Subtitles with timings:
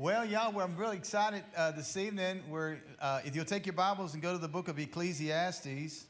[0.00, 2.44] Well, y'all, well, I'm really excited uh, this evening.
[2.48, 6.06] We're, uh, if you'll take your Bibles and go to the book of Ecclesiastes,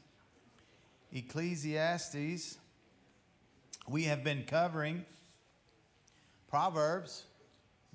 [1.11, 2.59] Ecclesiastes,
[3.87, 5.05] we have been covering
[6.47, 7.23] Proverbs,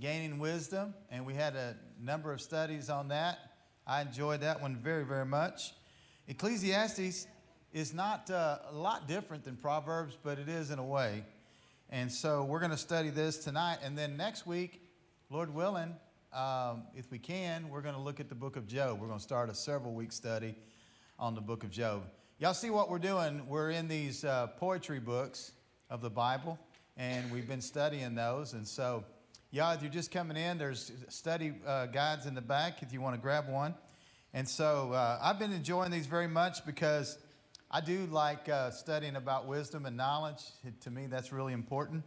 [0.01, 3.39] gaining wisdom, and we had a number of studies on that.
[3.87, 5.75] I enjoyed that one very, very much.
[6.27, 7.29] Ecclesiastes
[7.73, 11.25] is not uh, a lot different than Proverbs, but it is in a way.
[11.89, 14.81] And so we're going to study this tonight, and then next week
[15.35, 15.97] Lord willing,
[16.33, 19.01] um, if we can, we're going to look at the book of Job.
[19.01, 20.55] We're going to start a several week study
[21.19, 22.05] on the book of Job.
[22.39, 23.45] Y'all see what we're doing?
[23.49, 25.51] We're in these uh, poetry books
[25.91, 26.57] of the Bible,
[26.97, 28.53] and we've been studying those.
[28.53, 29.03] And so,
[29.51, 33.01] y'all, if you're just coming in, there's study uh, guides in the back if you
[33.01, 33.75] want to grab one.
[34.35, 37.19] And so, uh, I've been enjoying these very much because
[37.73, 40.45] I do like uh, studying about wisdom and knowledge.
[40.83, 42.05] To me, that's really important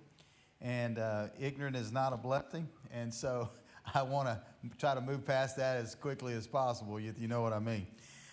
[0.62, 2.68] and uh, ignorant is not a blessing.
[2.92, 3.50] And so
[3.94, 4.42] I want to
[4.78, 7.88] try to move past that as quickly as possible, if you know what I mean.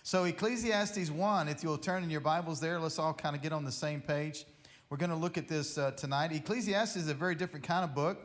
[0.07, 3.55] So, Ecclesiastes 1, if you'll turn in your Bibles there, let's all kind of get
[3.55, 4.45] on the same page.
[4.91, 6.31] We're going to look at this uh, tonight.
[6.31, 8.19] Ecclesiastes is a very different kind of book.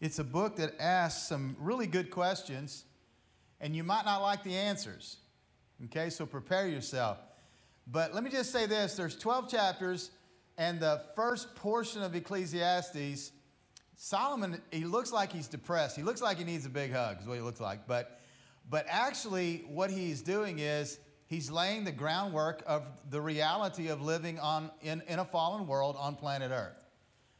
[0.00, 2.84] It's a book that asks some really good questions,
[3.60, 5.16] and you might not like the answers.
[5.86, 7.18] Okay, so prepare yourself.
[7.88, 10.12] But let me just say this there's 12 chapters,
[10.56, 13.32] and the first portion of Ecclesiastes,
[14.00, 15.96] Solomon, he looks like he's depressed.
[15.96, 17.88] He looks like he needs a big hug, is what he looks like.
[17.88, 18.20] But,
[18.70, 24.38] but actually, what he's doing is he's laying the groundwork of the reality of living
[24.38, 26.86] on, in, in a fallen world on planet Earth.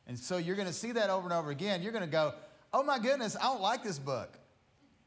[0.09, 1.81] And so you're going to see that over and over again.
[1.81, 2.34] You're going to go,
[2.75, 4.37] oh my goodness, I don't like this book.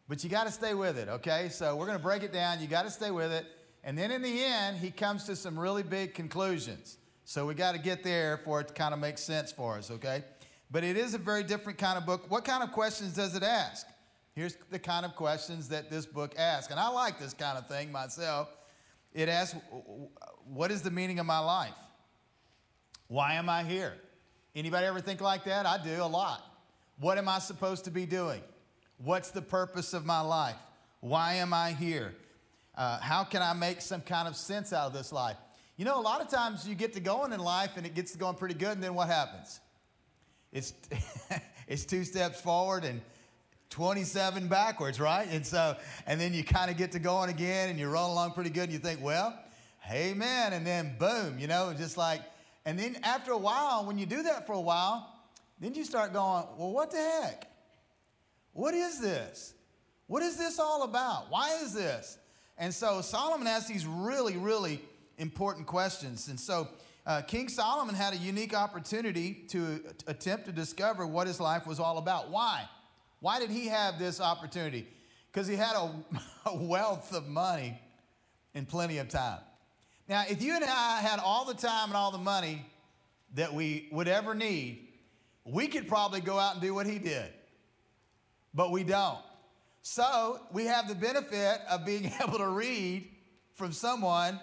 [0.08, 1.50] But you got to stay with it, okay?
[1.50, 2.62] So we're going to break it down.
[2.62, 3.46] You got to stay with it.
[3.84, 6.98] And then in the end, he comes to some really big conclusions.
[7.26, 9.92] So we got to get there for it to kind of make sense for us,
[9.92, 10.24] okay?
[10.72, 12.32] But it is a very different kind of book.
[12.32, 13.86] What kind of questions does it ask?
[14.34, 16.72] Here's the kind of questions that this book asks.
[16.72, 18.48] And I like this kind of thing myself.
[19.14, 19.60] It asks,
[20.46, 21.76] What is the meaning of my life?
[23.08, 23.94] Why am I here?
[24.56, 25.66] Anybody ever think like that?
[25.66, 26.42] I do a lot.
[26.98, 28.42] What am I supposed to be doing?
[28.98, 30.56] What's the purpose of my life?
[31.02, 32.14] Why am I here?
[32.76, 35.36] Uh, how can I make some kind of sense out of this life?
[35.76, 38.12] You know, a lot of times you get to going in life and it gets
[38.14, 39.60] to going pretty good, and then what happens?
[40.52, 40.74] It's,
[41.68, 43.02] it's two steps forward and
[43.70, 45.28] 27 backwards, right?
[45.32, 45.76] And so,
[46.06, 48.64] and then you kind of get to going again and you roll along pretty good
[48.64, 49.38] and you think, well,
[49.80, 52.22] hey man, and then boom, you know, just like,
[52.66, 55.08] and then after a while, when you do that for a while,
[55.60, 57.50] then you start going, well, what the heck?
[58.54, 59.54] What is this?
[60.08, 61.28] What is this all about?
[61.30, 62.18] Why is this?
[62.58, 64.82] And so Solomon asks these really, really
[65.18, 66.28] important questions.
[66.28, 66.68] And so,
[67.06, 71.80] uh, King Solomon had a unique opportunity to attempt to discover what his life was
[71.80, 72.30] all about.
[72.30, 72.68] Why?
[73.20, 74.88] Why did he have this opportunity?
[75.32, 75.92] Because he had a,
[76.50, 77.80] a wealth of money
[78.54, 79.40] and plenty of time.
[80.08, 82.66] Now, if you and I had all the time and all the money
[83.36, 84.88] that we would ever need,
[85.46, 87.32] we could probably go out and do what he did.
[88.54, 89.20] But we don't.
[89.82, 93.10] So we have the benefit of being able to read
[93.56, 94.40] from someone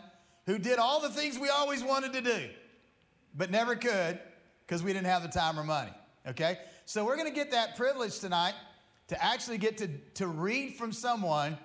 [0.48, 2.48] who did all the things we always wanted to do,
[3.36, 4.18] but never could
[4.66, 5.92] because we didn't have the time or money.
[6.26, 6.56] Okay?
[6.86, 8.54] So we're going to get that privilege tonight
[9.08, 11.58] to actually get to, to read from someone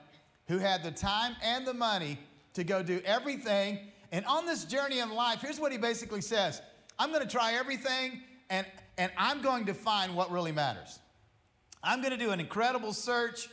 [0.49, 2.19] who had the time and the money
[2.55, 3.79] to go do everything.
[4.11, 6.61] And on this journey in life, here's what he basically says
[6.99, 8.67] I'm going to try everything and,
[8.97, 10.99] and I'm going to find what really matters.
[11.81, 13.47] I'm going to do an incredible search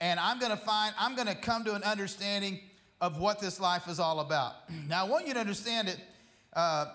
[0.00, 2.60] and I'm going to find, I'm going to come to an understanding
[3.02, 4.54] of what this life is all about.
[4.88, 5.98] Now, I want you to understand it.
[6.54, 6.86] Uh,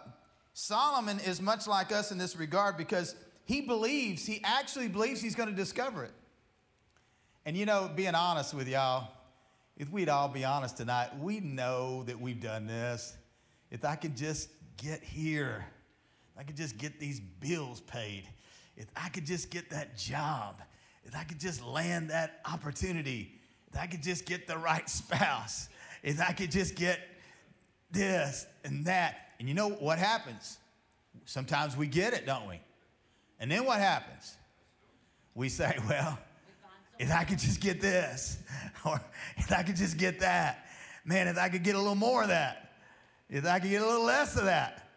[0.53, 3.13] Solomon is much like us in this regard because
[3.45, 6.13] he believes, he actually believes he's going to discover it.
[7.45, 9.09] And you know, being honest with y'all,
[9.77, 13.15] if we'd all be honest tonight, we know that we've done this.
[13.69, 15.65] If I could just get here,
[16.33, 18.23] if I could just get these bills paid,
[18.75, 20.61] if I could just get that job,
[21.03, 23.39] if I could just land that opportunity,
[23.71, 25.69] if I could just get the right spouse,
[26.07, 27.01] if I could just get
[27.91, 29.31] this and that.
[29.39, 30.57] And you know what happens?
[31.25, 32.61] Sometimes we get it, don't we?
[33.41, 34.37] And then what happens?
[35.35, 36.17] We say, well,
[36.97, 38.37] if I could just get this,
[38.85, 39.01] or
[39.35, 40.65] if I could just get that,
[41.03, 42.71] man, if I could get a little more of that,
[43.29, 44.87] if I could get a little less of that.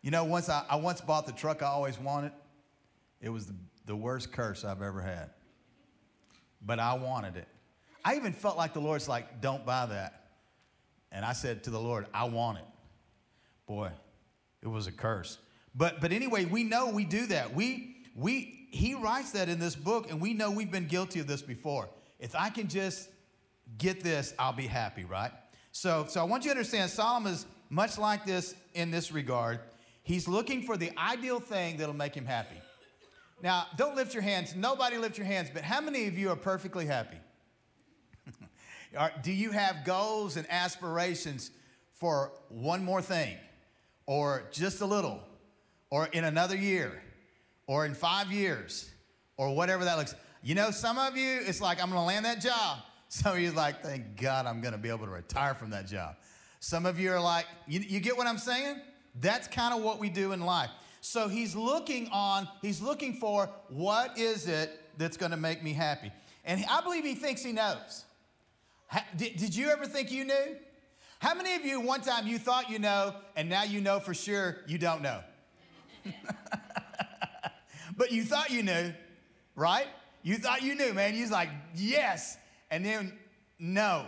[0.00, 2.32] You know, once I, I once bought the truck I always wanted.
[3.20, 3.54] It was the,
[3.84, 5.30] the worst curse I've ever had.
[6.64, 7.48] But I wanted it.
[8.02, 10.25] I even felt like the Lord's like, don't buy that.
[11.16, 12.64] And I said to the Lord, I want it.
[13.66, 13.90] Boy,
[14.62, 15.38] it was a curse.
[15.74, 17.54] But, but anyway, we know we do that.
[17.54, 21.26] We, we he writes that in this book, and we know we've been guilty of
[21.26, 21.88] this before.
[22.20, 23.08] If I can just
[23.78, 25.32] get this, I'll be happy, right?
[25.72, 29.60] So, so I want you to understand Solomon is much like this in this regard.
[30.02, 32.60] He's looking for the ideal thing that'll make him happy.
[33.42, 34.54] Now, don't lift your hands.
[34.54, 37.16] Nobody lift your hands, but how many of you are perfectly happy?
[39.22, 41.50] Do you have goals and aspirations
[41.92, 43.36] for one more thing,
[44.06, 45.20] or just a little,
[45.90, 47.02] or in another year,
[47.66, 48.90] or in five years,
[49.36, 50.14] or whatever that looks?
[50.42, 52.78] You know, some of you, it's like, I'm gonna land that job.
[53.08, 56.16] Some of you like, thank God I'm gonna be able to retire from that job.
[56.58, 58.80] Some of you are like, you, you get what I'm saying?
[59.20, 60.70] That's kind of what we do in life.
[61.00, 66.10] So he's looking on, he's looking for what is it that's gonna make me happy.
[66.44, 68.05] And I believe he thinks he knows.
[69.16, 70.56] Did, did you ever think you knew?
[71.18, 74.14] How many of you one time you thought you know and now you know for
[74.14, 75.20] sure you don't know?
[77.96, 78.92] but you thought you knew,
[79.54, 79.86] right?
[80.22, 81.14] You thought you knew, man.
[81.14, 82.36] You was like, yes.
[82.70, 83.12] And then
[83.58, 84.06] no.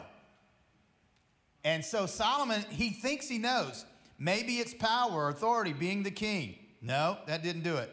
[1.64, 3.84] And so Solomon, he thinks he knows.
[4.18, 6.56] Maybe it's power or authority, being the king.
[6.82, 7.90] No, that didn't do it.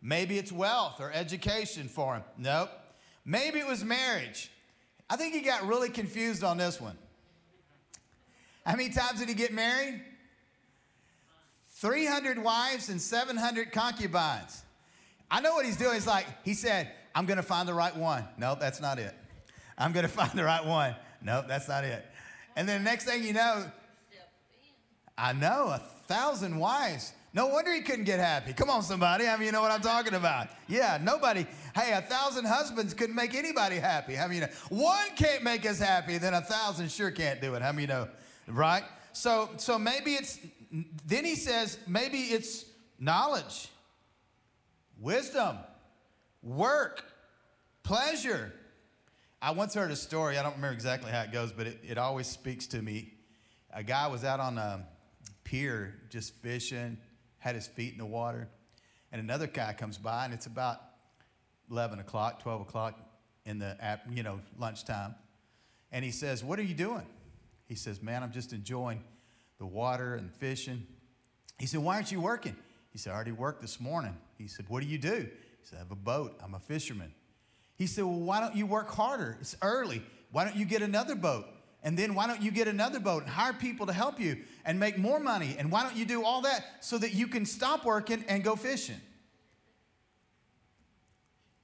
[0.00, 2.24] Maybe it's wealth or education for him.
[2.36, 2.70] Nope.
[3.24, 4.50] Maybe it was marriage.
[5.10, 6.96] I think he got really confused on this one.
[8.66, 10.02] How many times did he get married?
[11.76, 14.62] 300 wives and 700 concubines.
[15.30, 15.94] I know what he's doing.
[15.94, 18.24] He's like, he said, I'm going to find the right one.
[18.36, 19.14] No, that's not it.
[19.78, 20.94] I'm going to find the right one.
[21.22, 22.04] No, that's not it.
[22.56, 23.70] And then the next thing you know,
[25.16, 27.12] I know, a thousand wives.
[27.38, 28.52] No wonder he couldn't get happy.
[28.52, 29.28] Come on, somebody.
[29.28, 30.48] I mean, you know what I'm talking about.
[30.66, 31.46] Yeah, nobody.
[31.72, 34.18] Hey, a thousand husbands couldn't make anybody happy.
[34.18, 37.62] I mean, one can't make us happy, then a thousand sure can't do it.
[37.62, 38.08] How I many you know,
[38.48, 38.82] right?
[39.12, 40.40] So, so maybe it's.
[41.06, 42.64] Then he says maybe it's
[42.98, 43.68] knowledge,
[44.98, 45.58] wisdom,
[46.42, 47.04] work,
[47.84, 48.52] pleasure.
[49.40, 50.38] I once heard a story.
[50.38, 53.12] I don't remember exactly how it goes, but it, it always speaks to me.
[53.72, 54.84] A guy was out on a
[55.44, 56.98] pier just fishing,
[57.38, 58.48] had his feet in the water,
[59.12, 60.80] and another guy comes by, and it's about
[61.70, 62.98] 11 o'clock, 12 o'clock
[63.44, 63.76] in the,
[64.12, 65.14] you know, lunchtime.
[65.90, 67.06] And he says, What are you doing?
[67.66, 69.02] He says, Man, I'm just enjoying
[69.58, 70.86] the water and fishing.
[71.58, 72.56] He said, Why aren't you working?
[72.90, 74.16] He said, I already worked this morning.
[74.36, 75.28] He said, What do you do?
[75.28, 76.38] He said, I have a boat.
[76.42, 77.12] I'm a fisherman.
[77.76, 79.36] He said, Well, why don't you work harder?
[79.40, 80.02] It's early.
[80.30, 81.46] Why don't you get another boat?
[81.88, 84.36] And then why don't you get another boat and hire people to help you
[84.66, 85.56] and make more money?
[85.58, 88.56] And why don't you do all that so that you can stop working and go
[88.56, 89.00] fishing?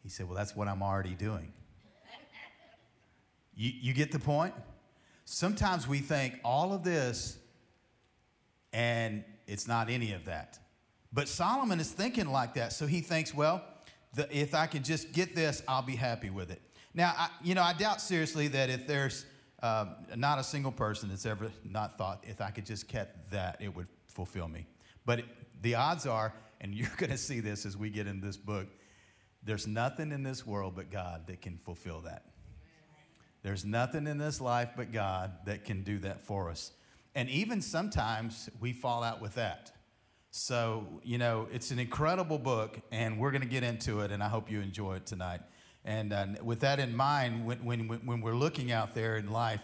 [0.02, 1.52] He said, Well, that's what I'm already doing.
[3.54, 4.54] You, you get the point?
[5.26, 7.36] Sometimes we think all of this
[8.72, 10.58] and it's not any of that.
[11.12, 12.72] But Solomon is thinking like that.
[12.72, 13.62] So he thinks, Well,
[14.14, 16.62] the, if I can just get this, I'll be happy with it.
[16.94, 19.26] Now, I, you know, I doubt seriously that if there's
[19.64, 23.56] uh, not a single person that's ever not thought, if I could just get that,
[23.60, 24.66] it would fulfill me.
[25.06, 25.24] But it,
[25.62, 28.66] the odds are, and you're going to see this as we get in this book,
[29.42, 32.26] there's nothing in this world but God that can fulfill that.
[33.42, 36.72] There's nothing in this life but God that can do that for us.
[37.14, 39.72] And even sometimes we fall out with that.
[40.30, 44.22] So, you know, it's an incredible book, and we're going to get into it, and
[44.22, 45.40] I hope you enjoy it tonight.
[45.84, 49.60] And uh, with that in mind, when, when, when we're looking out there in life,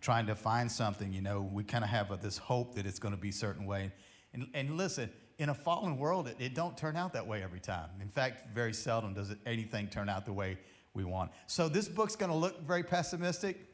[0.00, 2.98] trying to find something, you know, we kind of have a, this hope that it's
[2.98, 3.92] going to be a certain way.
[4.32, 7.60] And, and listen, in a fallen world, it, it don't turn out that way every
[7.60, 7.88] time.
[8.00, 10.58] In fact, very seldom does it, anything turn out the way
[10.94, 11.30] we want.
[11.46, 13.66] So this book's going to look very pessimistic,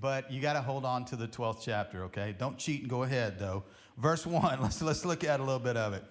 [0.00, 2.34] but you got to hold on to the 12th chapter, okay?
[2.36, 3.64] Don't cheat and go ahead, though.
[3.98, 6.04] Verse 1, let's, let's look at a little bit of it.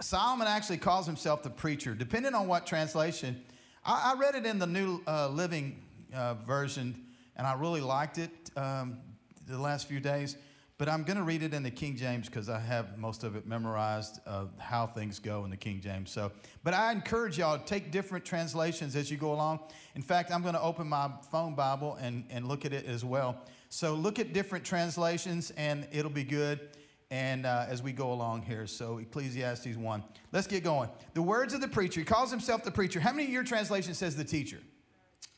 [0.00, 1.94] Solomon actually calls himself the preacher.
[1.94, 3.42] Depending on what translation,
[3.84, 5.82] I, I read it in the New uh, Living
[6.14, 7.04] uh, Version,
[7.36, 8.98] and I really liked it um,
[9.46, 10.36] the last few days.
[10.78, 13.34] But I'm going to read it in the King James because I have most of
[13.34, 16.08] it memorized of how things go in the King James.
[16.08, 16.30] So,
[16.62, 19.58] but I encourage y'all to take different translations as you go along.
[19.96, 23.04] In fact, I'm going to open my phone Bible and, and look at it as
[23.04, 23.42] well.
[23.70, 26.60] So look at different translations, and it'll be good
[27.10, 28.66] and uh, as we go along here.
[28.66, 30.04] So Ecclesiastes 1.
[30.32, 30.90] Let's get going.
[31.14, 32.00] The words of the preacher.
[32.00, 33.00] He calls himself the preacher.
[33.00, 34.58] How many of your translation says the teacher?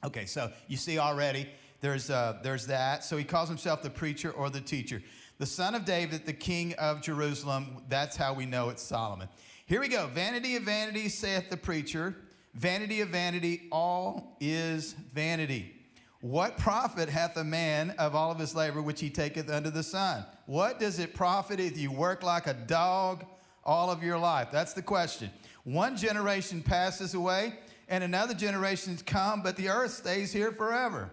[0.02, 1.48] Okay, so you see already
[1.80, 3.04] there's, uh, there's that.
[3.04, 5.02] So he calls himself the preacher or the teacher.
[5.38, 7.82] The son of David, the king of Jerusalem.
[7.88, 9.28] That's how we know it's Solomon.
[9.66, 10.06] Here we go.
[10.08, 12.16] Vanity of vanity, saith the preacher.
[12.54, 15.79] Vanity of vanity, all is vanity.
[16.20, 19.82] What profit hath a man of all of his labor which he taketh under the
[19.82, 20.26] sun?
[20.46, 23.24] What does it profit if you work like a dog
[23.64, 24.48] all of your life?
[24.52, 25.30] That's the question.
[25.64, 27.54] One generation passes away,
[27.88, 31.10] and another generation's come, but the earth stays here forever.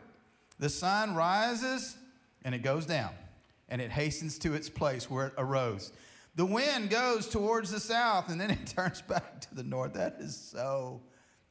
[0.60, 1.96] The sun rises
[2.44, 3.12] and it goes down,
[3.68, 5.92] and it hastens to its place where it arose.
[6.36, 9.94] The wind goes towards the south, and then it turns back to the north.
[9.94, 11.02] That is so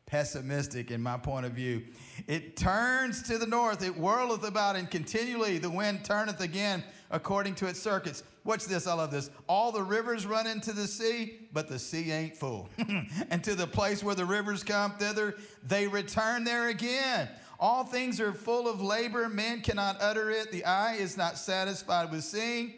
[0.06, 1.82] pessimistic in my point of view.
[2.28, 7.56] It turns to the north, it whirleth about, and continually the wind turneth again according
[7.56, 8.22] to its circuits.
[8.44, 9.30] Watch this, I love this.
[9.48, 12.68] All the rivers run into the sea, but the sea ain't full.
[13.30, 17.28] and to the place where the rivers come thither, they return there again.
[17.58, 20.52] All things are full of labor, man cannot utter it.
[20.52, 22.74] The eye is not satisfied with seeing,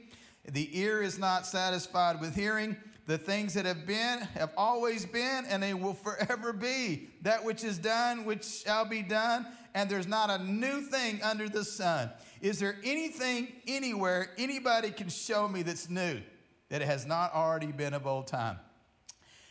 [0.46, 2.76] the ear is not satisfied with hearing.
[3.08, 7.08] The things that have been have always been, and they will forever be.
[7.22, 11.48] That which is done, which shall be done, and there's not a new thing under
[11.48, 12.10] the sun.
[12.42, 16.20] Is there anything anywhere anybody can show me that's new
[16.68, 18.58] that has not already been of old time?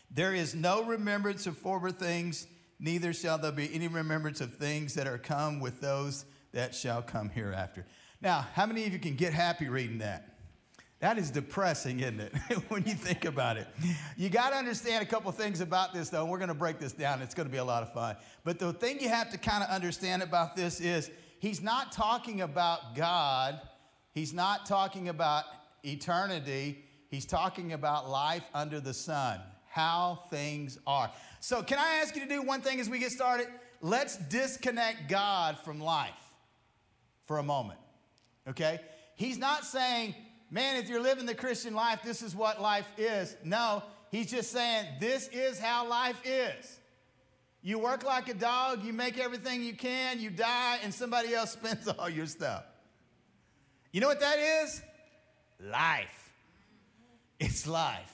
[0.08, 2.46] There is no remembrance of former things,
[2.78, 7.02] neither shall there be any remembrance of things that are come with those that shall
[7.02, 7.86] come hereafter.
[8.20, 10.37] Now, how many of you can get happy reading that?
[11.00, 12.32] That is depressing, isn't it,
[12.68, 13.68] when you think about it?
[14.16, 16.24] You got to understand a couple things about this, though.
[16.24, 17.22] We're going to break this down.
[17.22, 18.16] It's going to be a lot of fun.
[18.42, 22.40] But the thing you have to kind of understand about this is he's not talking
[22.40, 23.60] about God,
[24.12, 25.44] he's not talking about
[25.84, 29.38] eternity, he's talking about life under the sun,
[29.68, 31.12] how things are.
[31.38, 33.46] So, can I ask you to do one thing as we get started?
[33.80, 36.10] Let's disconnect God from life
[37.26, 37.78] for a moment,
[38.48, 38.80] okay?
[39.14, 40.16] He's not saying,
[40.50, 43.36] man, if you're living the Christian life, this is what life is.
[43.44, 46.78] No, he's just saying, this is how life is.
[47.62, 51.52] You work like a dog, you make everything you can, you die, and somebody else
[51.52, 52.64] spends all your stuff.
[53.92, 54.82] You know what that is?
[55.60, 56.30] Life.
[57.40, 58.12] It's life.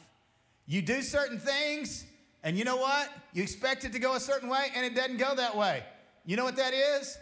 [0.66, 2.04] You do certain things,
[2.42, 3.10] and you know what?
[3.32, 5.82] You expect it to go a certain way, and it doesn't go that way.
[6.24, 7.18] You know what that is?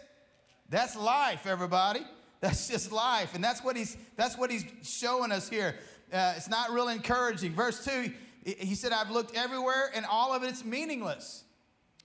[0.69, 2.01] That's life, everybody.
[2.43, 5.75] That's just life, and that's what he's that's what he's showing us here.
[6.11, 7.53] Uh, it's not real encouraging.
[7.53, 8.11] Verse two,
[8.43, 11.45] he said, "I've looked everywhere, and all of it's meaningless.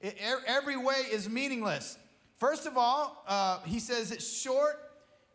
[0.00, 0.16] It,
[0.46, 1.98] every way is meaningless."
[2.36, 4.80] First of all, uh, he says it's short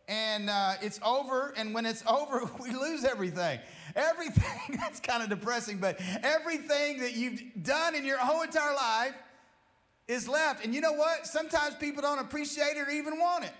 [0.07, 3.59] and uh, it's over, and when it's over, we lose everything.
[3.97, 9.15] Everything, that's kind of depressing, but everything that you've done in your whole entire life
[10.07, 10.63] is left.
[10.63, 11.27] And you know what?
[11.27, 13.51] Sometimes people don't appreciate it or even want it.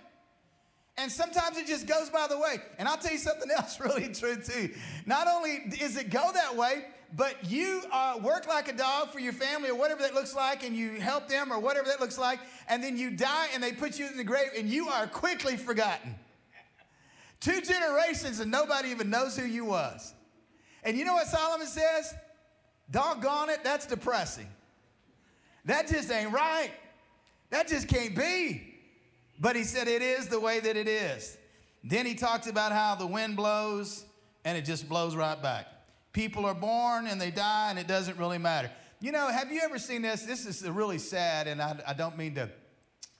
[0.96, 2.58] And sometimes it just goes by the way.
[2.78, 4.70] And I'll tell you something else really true too.
[5.06, 6.84] Not only is it go that way,
[7.16, 10.64] but you uh, work like a dog for your family or whatever that looks like,
[10.64, 13.72] and you help them or whatever that looks like, and then you die and they
[13.72, 16.14] put you in the grave and you are quickly forgotten.
[17.40, 20.14] Two generations and nobody even knows who you was.
[20.82, 22.14] And you know what Solomon says?
[22.90, 24.48] Doggone it, that's depressing.
[25.64, 26.70] That just ain't right.
[27.50, 28.73] That just can't be.
[29.44, 31.36] But he said it is the way that it is.
[31.82, 34.06] Then he talks about how the wind blows
[34.42, 35.66] and it just blows right back.
[36.14, 38.70] People are born and they die and it doesn't really matter.
[39.00, 40.22] You know, have you ever seen this?
[40.22, 42.48] This is really sad, and I, I don't mean to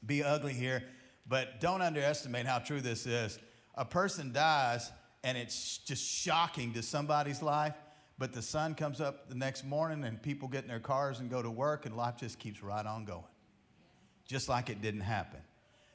[0.06, 0.82] be ugly here,
[1.28, 3.38] but don't underestimate how true this is.
[3.74, 4.90] A person dies
[5.24, 7.74] and it's just shocking to somebody's life,
[8.16, 11.28] but the sun comes up the next morning and people get in their cars and
[11.28, 13.24] go to work and life just keeps right on going,
[14.26, 15.40] just like it didn't happen.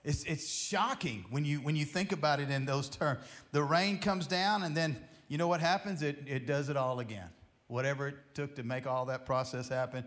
[0.03, 3.19] It's, it's shocking when you, when you think about it in those terms.
[3.51, 6.01] The rain comes down, and then you know what happens?
[6.01, 7.29] It, it does it all again.
[7.67, 10.03] Whatever it took to make all that process happen.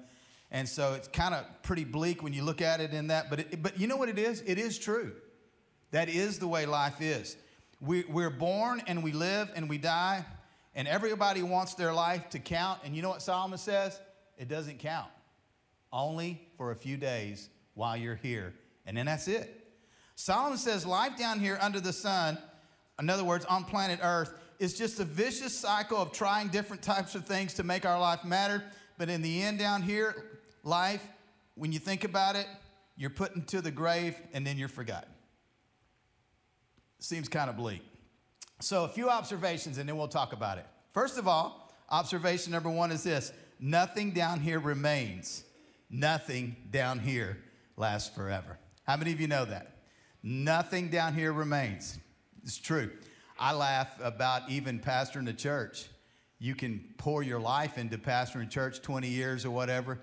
[0.51, 3.31] And so it's kind of pretty bleak when you look at it in that.
[3.31, 4.43] But, it, but you know what it is?
[4.47, 5.13] It is true.
[5.93, 7.37] That is the way life is.
[7.81, 10.25] We, we're born and we live and we die,
[10.75, 12.81] and everybody wants their life to count.
[12.85, 14.01] And you know what Solomon says?
[14.39, 15.11] It doesn't count.
[15.93, 18.55] Only for a few days while you're here.
[18.87, 19.62] And then that's it.
[20.23, 22.39] Solomon says life down here under the sun,
[23.01, 27.17] in other words, on planet Earth, is just a vicious cycle of trying different types
[27.17, 28.63] of things to make our life matter.
[28.99, 30.15] But in the end, down here,
[30.63, 31.05] life,
[31.57, 32.47] when you think about it,
[32.97, 35.11] you're put into the grave and then you're forgotten.
[37.01, 37.83] Seems kind of bleak.
[38.61, 40.67] So, a few observations and then we'll talk about it.
[40.93, 45.43] First of all, observation number one is this nothing down here remains,
[45.91, 47.39] nothing down here
[47.77, 48.61] lasts forever.
[48.85, 49.82] How many of you know that?
[50.23, 51.99] Nothing down here remains.
[52.45, 52.91] It's true.
[53.39, 55.89] I laugh about even pastoring the church.
[56.39, 60.01] You can pour your life into pastoring a church 20 years or whatever,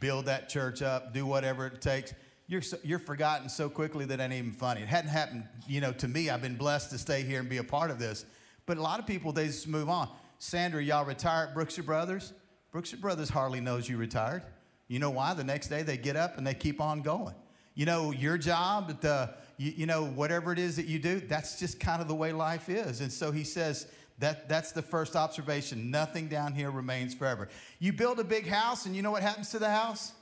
[0.00, 2.14] build that church up, do whatever it takes.
[2.46, 4.82] You're, so, you're forgotten so quickly that ain't even funny.
[4.82, 6.28] It hadn't happened, you know, to me.
[6.28, 8.26] I've been blessed to stay here and be a part of this.
[8.66, 10.08] But a lot of people, they just move on.
[10.38, 12.34] Sandra, y'all retired at Brookshire Brothers?
[12.70, 14.42] Brookshire Brothers hardly knows you retired.
[14.88, 15.32] You know why?
[15.32, 17.34] The next day they get up and they keep on going.
[17.74, 21.58] You know, your job, the, you, you know, whatever it is that you do, that's
[21.58, 23.00] just kind of the way life is.
[23.00, 23.86] And so he says,
[24.18, 25.90] that, that's the first observation.
[25.90, 27.48] Nothing down here remains forever.
[27.80, 30.12] You build a big house, and you know what happens to the house?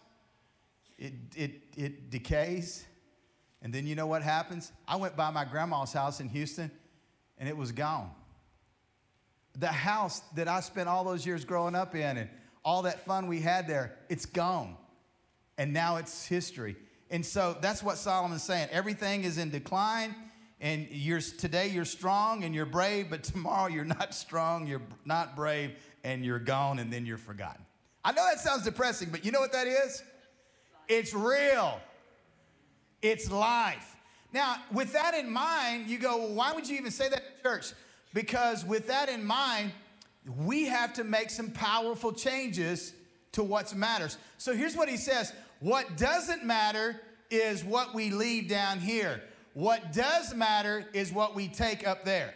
[0.98, 2.86] It, it, it decays.
[3.60, 4.72] And then you know what happens?
[4.88, 6.70] I went by my grandma's house in Houston,
[7.38, 8.10] and it was gone.
[9.58, 12.30] The house that I spent all those years growing up in and
[12.64, 14.76] all that fun we had there, it's gone.
[15.58, 16.76] And now it's history.
[17.12, 18.68] And so that's what Solomon's saying.
[18.72, 20.14] Everything is in decline
[20.62, 25.36] and you're today you're strong and you're brave but tomorrow you're not strong you're not
[25.36, 25.72] brave
[26.04, 27.62] and you're gone and then you're forgotten.
[28.02, 30.02] I know that sounds depressing but you know what that is?
[30.88, 31.78] It's real.
[33.02, 33.94] It's life.
[34.32, 37.42] Now with that in mind you go well, why would you even say that in
[37.42, 37.72] church?
[38.14, 39.72] Because with that in mind
[40.38, 42.94] we have to make some powerful changes
[43.32, 44.16] to what matters.
[44.38, 47.00] So here's what he says what doesn't matter
[47.30, 49.22] is what we leave down here
[49.54, 52.34] what does matter is what we take up there.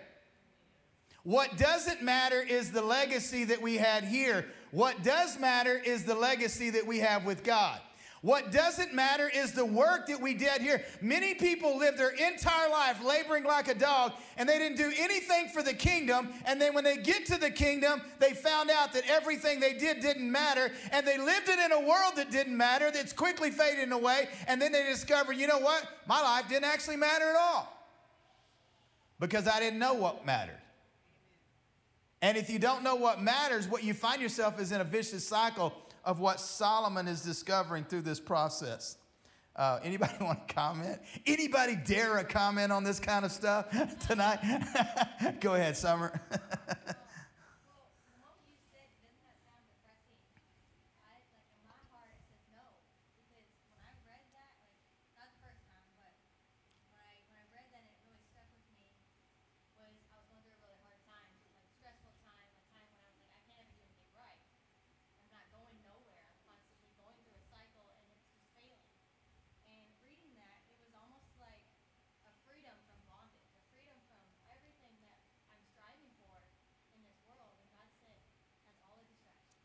[1.23, 4.47] What doesn't matter is the legacy that we had here.
[4.71, 7.81] What does matter is the legacy that we have with God.
[8.23, 10.83] What doesn't matter is the work that we did here.
[11.01, 15.49] Many people lived their entire life laboring like a dog and they didn't do anything
[15.49, 16.31] for the kingdom.
[16.47, 20.01] And then when they get to the kingdom, they found out that everything they did
[20.01, 20.73] didn't matter.
[20.93, 24.29] And they lived it in a world that didn't matter, that's quickly fading away.
[24.49, 25.87] And then they discover, you know what?
[26.07, 27.73] My life didn't actually matter at all
[29.21, 30.61] because I didn't know what mattered.
[32.23, 35.27] And if you don't know what matters, what you find yourself is in a vicious
[35.27, 35.73] cycle
[36.07, 38.97] of what Solomon is discovering through this process.
[39.57, 41.01] Uh, anybody want to comment?
[41.27, 43.67] Anybody dare a comment on this kind of stuff
[44.07, 44.39] tonight?
[45.41, 46.19] Go ahead, Summer.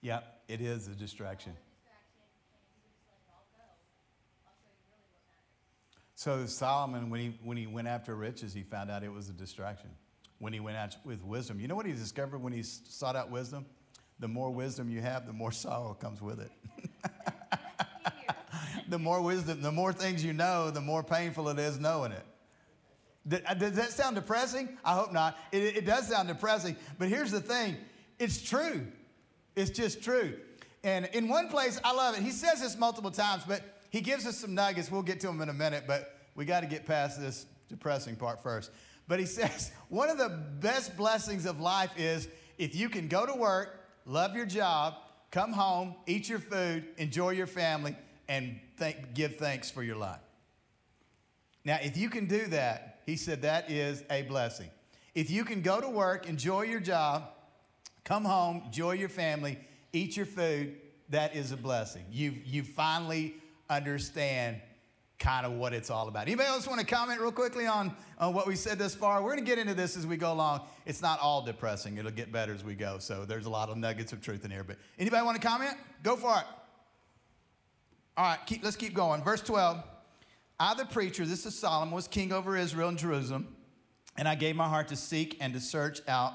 [0.01, 1.53] Yeah, it is a distraction.
[6.15, 9.33] So Solomon, when he, when he went after riches, he found out it was a
[9.33, 9.89] distraction.
[10.39, 13.31] When he went out with wisdom, you know what he discovered when he sought out
[13.31, 13.65] wisdom?
[14.19, 16.51] The more wisdom you have, the more sorrow comes with it.
[18.89, 23.43] the more wisdom, the more things you know, the more painful it is knowing it.
[23.47, 24.77] Uh, does that sound depressing?
[24.83, 25.37] I hope not.
[25.51, 27.77] It, it does sound depressing, but here's the thing
[28.19, 28.87] it's true.
[29.55, 30.33] It's just true.
[30.83, 32.23] And in one place, I love it.
[32.23, 34.89] He says this multiple times, but he gives us some nuggets.
[34.89, 38.15] We'll get to them in a minute, but we got to get past this depressing
[38.15, 38.71] part first.
[39.07, 43.25] But he says one of the best blessings of life is if you can go
[43.25, 44.95] to work, love your job,
[45.29, 47.95] come home, eat your food, enjoy your family,
[48.27, 50.19] and thank, give thanks for your life.
[51.63, 54.69] Now, if you can do that, he said that is a blessing.
[55.13, 57.29] If you can go to work, enjoy your job,
[58.03, 59.59] Come home, enjoy your family,
[59.93, 60.75] eat your food.
[61.09, 62.05] That is a blessing.
[62.11, 63.35] You you finally
[63.69, 64.61] understand
[65.21, 66.23] kind of what it's all about.
[66.23, 69.21] Anybody else want to comment real quickly on, on what we said thus far?
[69.21, 70.61] We're going to get into this as we go along.
[70.85, 71.97] It's not all depressing.
[71.97, 72.97] It'll get better as we go.
[72.97, 74.63] So there's a lot of nuggets of truth in here.
[74.63, 75.75] But anybody want to comment?
[76.01, 76.45] Go for it.
[78.17, 79.23] All right, keep, let's keep going.
[79.23, 79.83] Verse 12.
[80.59, 83.55] I, the preacher, this is Solomon, was king over Israel and Jerusalem,
[84.17, 86.33] and I gave my heart to seek and to search out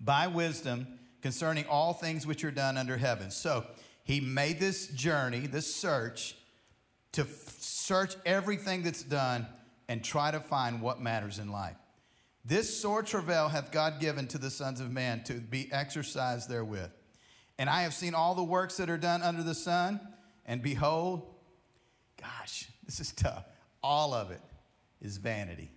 [0.00, 0.86] by wisdom
[1.22, 3.30] concerning all things which are done under heaven.
[3.30, 3.66] So
[4.02, 6.34] he made this journey, this search,
[7.12, 9.46] to f- search everything that's done
[9.88, 11.76] and try to find what matters in life.
[12.44, 16.90] This sore travail hath God given to the sons of man to be exercised therewith.
[17.58, 20.00] And I have seen all the works that are done under the sun,
[20.46, 21.34] and behold,
[22.20, 23.44] gosh, this is tough.
[23.82, 24.40] All of it
[25.02, 25.70] is vanity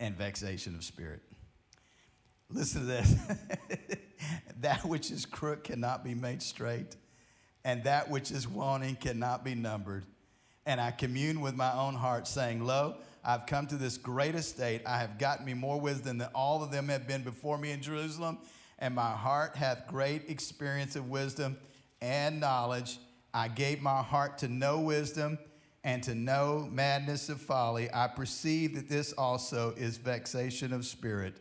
[0.00, 1.20] and vexation of spirit.
[2.50, 3.14] Listen to this.
[4.60, 6.96] that which is crooked cannot be made straight,
[7.64, 10.04] and that which is wanting cannot be numbered.
[10.64, 14.82] And I commune with my own heart, saying, Lo, I've come to this great estate.
[14.86, 17.82] I have gotten me more wisdom than all of them have been before me in
[17.82, 18.38] Jerusalem,
[18.78, 21.58] and my heart hath great experience of wisdom
[22.00, 22.98] and knowledge.
[23.34, 25.38] I gave my heart to know wisdom
[25.84, 27.88] and to know madness of folly.
[27.92, 31.36] I perceive that this also is vexation of spirit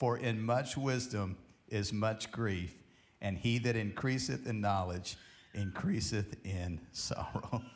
[0.00, 1.36] for in much wisdom
[1.68, 2.72] is much grief,
[3.20, 5.16] and he that increaseth in knowledge
[5.54, 7.62] increaseth in sorrow.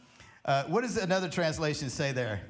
[0.47, 2.43] Uh, what does another translation say there?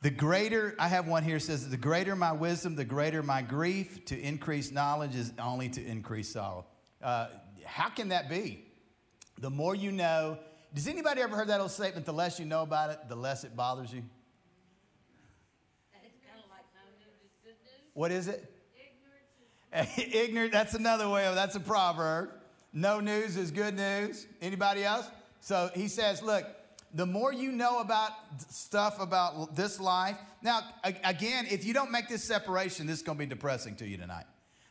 [0.00, 4.02] The greater, I have one here says, the greater my wisdom, the greater my grief.
[4.06, 6.64] To increase knowledge is only to increase sorrow.
[7.02, 7.26] Uh,
[7.66, 8.64] how can that be?
[9.40, 10.38] The more you know,
[10.72, 13.44] does anybody ever heard that old statement, the less you know about it, the less
[13.44, 14.02] it bothers you?
[17.98, 18.48] What is it?
[19.72, 19.98] Ignorance.
[20.14, 22.30] Ignorant, that's another way of, that's a proverb.
[22.72, 24.28] No news is good news.
[24.40, 25.10] Anybody else?
[25.40, 26.44] So he says, look,
[26.94, 28.12] the more you know about
[28.50, 30.16] stuff about this life.
[30.42, 33.84] Now, again, if you don't make this separation, this is going to be depressing to
[33.84, 34.26] you tonight.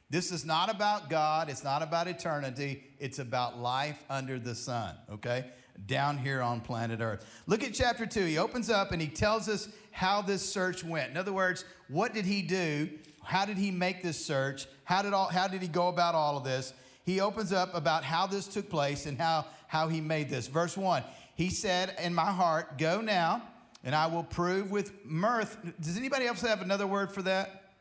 [0.10, 4.96] This is not about God, it's not about eternity, it's about life under the sun,
[5.12, 5.48] okay?
[5.86, 7.26] Down here on planet Earth.
[7.46, 8.22] Look at chapter 2.
[8.22, 11.12] He opens up and he tells us how this search went.
[11.12, 12.90] In other words, what did he do?
[13.28, 14.68] How did he make this search?
[14.86, 16.74] How did all how did he go about all of this?
[17.04, 20.48] He opens up about how this took place and how how he made this.
[20.48, 21.04] Verse 1.
[21.36, 23.44] He said in my heart, "Go now,
[23.84, 27.74] and I will prove with mirth." Does anybody else have another word for that?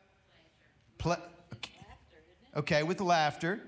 [0.97, 1.15] Ple-
[2.57, 3.61] Okay, with laughter,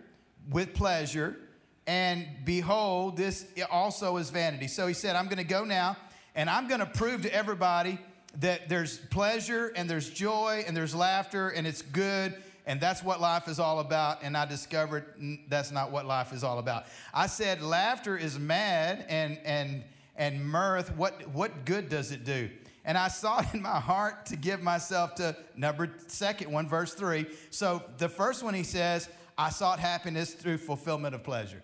[0.49, 1.37] with pleasure,
[1.85, 4.67] and behold, this also is vanity.
[4.67, 5.95] So he said, I'm going to go now,
[6.33, 7.99] and I'm going to prove to everybody
[8.37, 13.19] that there's pleasure and there's joy and there's laughter and it's good and that's what
[13.19, 15.05] life is all about and i discovered
[15.47, 19.83] that's not what life is all about i said laughter is mad and and
[20.15, 22.49] and mirth what what good does it do
[22.85, 27.27] and I sought in my heart to give myself to number second one, verse three.
[27.51, 31.61] So the first one he says, I sought happiness through fulfillment of pleasure.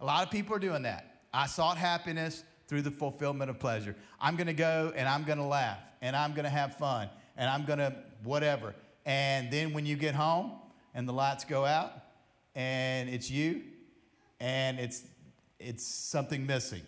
[0.00, 1.20] A lot of people are doing that.
[1.32, 3.96] I sought happiness through the fulfillment of pleasure.
[4.20, 7.94] I'm gonna go and I'm gonna laugh and I'm gonna have fun and I'm gonna
[8.24, 8.74] whatever.
[9.04, 10.52] And then when you get home
[10.94, 11.92] and the lights go out
[12.54, 13.62] and it's you
[14.40, 15.02] and it's
[15.58, 16.82] it's something missing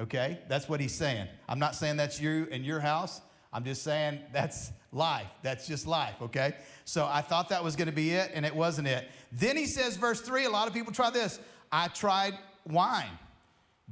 [0.00, 0.38] Okay?
[0.48, 1.28] That's what he's saying.
[1.48, 3.20] I'm not saying that's you in your house.
[3.52, 5.26] I'm just saying that's life.
[5.42, 6.54] That's just life, okay?
[6.84, 9.08] So I thought that was going to be it, and it wasn't it.
[9.30, 11.38] Then he says, verse three, a lot of people try this.
[11.70, 12.34] I tried
[12.66, 13.10] wine,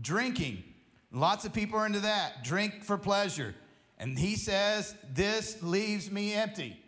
[0.01, 0.65] drinking.
[1.13, 2.45] Lots of people are into that.
[2.45, 3.55] Drink for pleasure.
[3.99, 6.81] And he says, This leaves me empty.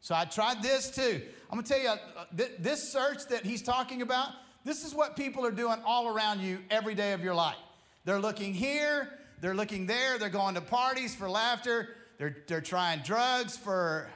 [0.00, 1.22] So I tried this too.
[1.50, 4.30] I'm going to tell you, uh, this search that he's talking about,
[4.64, 7.56] this is what people are doing all around you every day of your life.
[8.04, 9.10] They're looking here,
[9.40, 11.88] they're looking there, they're going to parties for laughter,
[12.18, 14.10] they're, they're trying drugs for,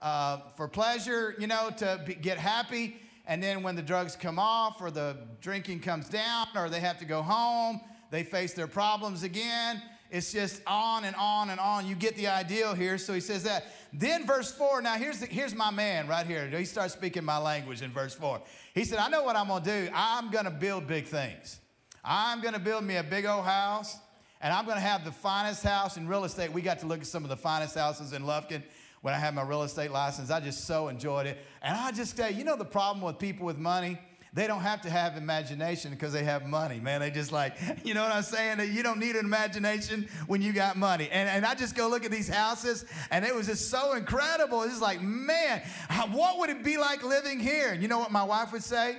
[0.00, 2.96] uh, for pleasure, you know, to be, get happy.
[3.26, 6.98] And then when the drugs come off or the drinking comes down or they have
[6.98, 9.82] to go home, they face their problems again.
[10.10, 11.86] It's just on and on and on.
[11.86, 12.96] You get the ideal here.
[12.96, 13.66] So he says that.
[13.92, 16.46] Then verse 4, now here's, the, here's my man right here.
[16.46, 18.40] He starts speaking my language in verse 4.
[18.74, 19.92] He said, I know what I'm going to do.
[19.94, 21.58] I'm going to build big things.
[22.04, 23.98] I'm going to build me a big old house,
[24.40, 26.52] and I'm going to have the finest house in real estate.
[26.52, 28.62] We got to look at some of the finest houses in Lufkin
[29.02, 30.30] when I had my real estate license.
[30.30, 31.38] I just so enjoyed it.
[31.60, 33.98] And I just say, you know, the problem with people with money?
[34.34, 37.00] They don't have to have imagination because they have money, man.
[37.00, 38.74] They just like, you know what I'm saying?
[38.74, 41.08] You don't need an imagination when you got money.
[41.10, 44.62] And, and I just go look at these houses, and it was just so incredible.
[44.62, 45.62] It's like, man,
[46.10, 47.70] what would it be like living here?
[47.72, 48.96] And you know what my wife would say?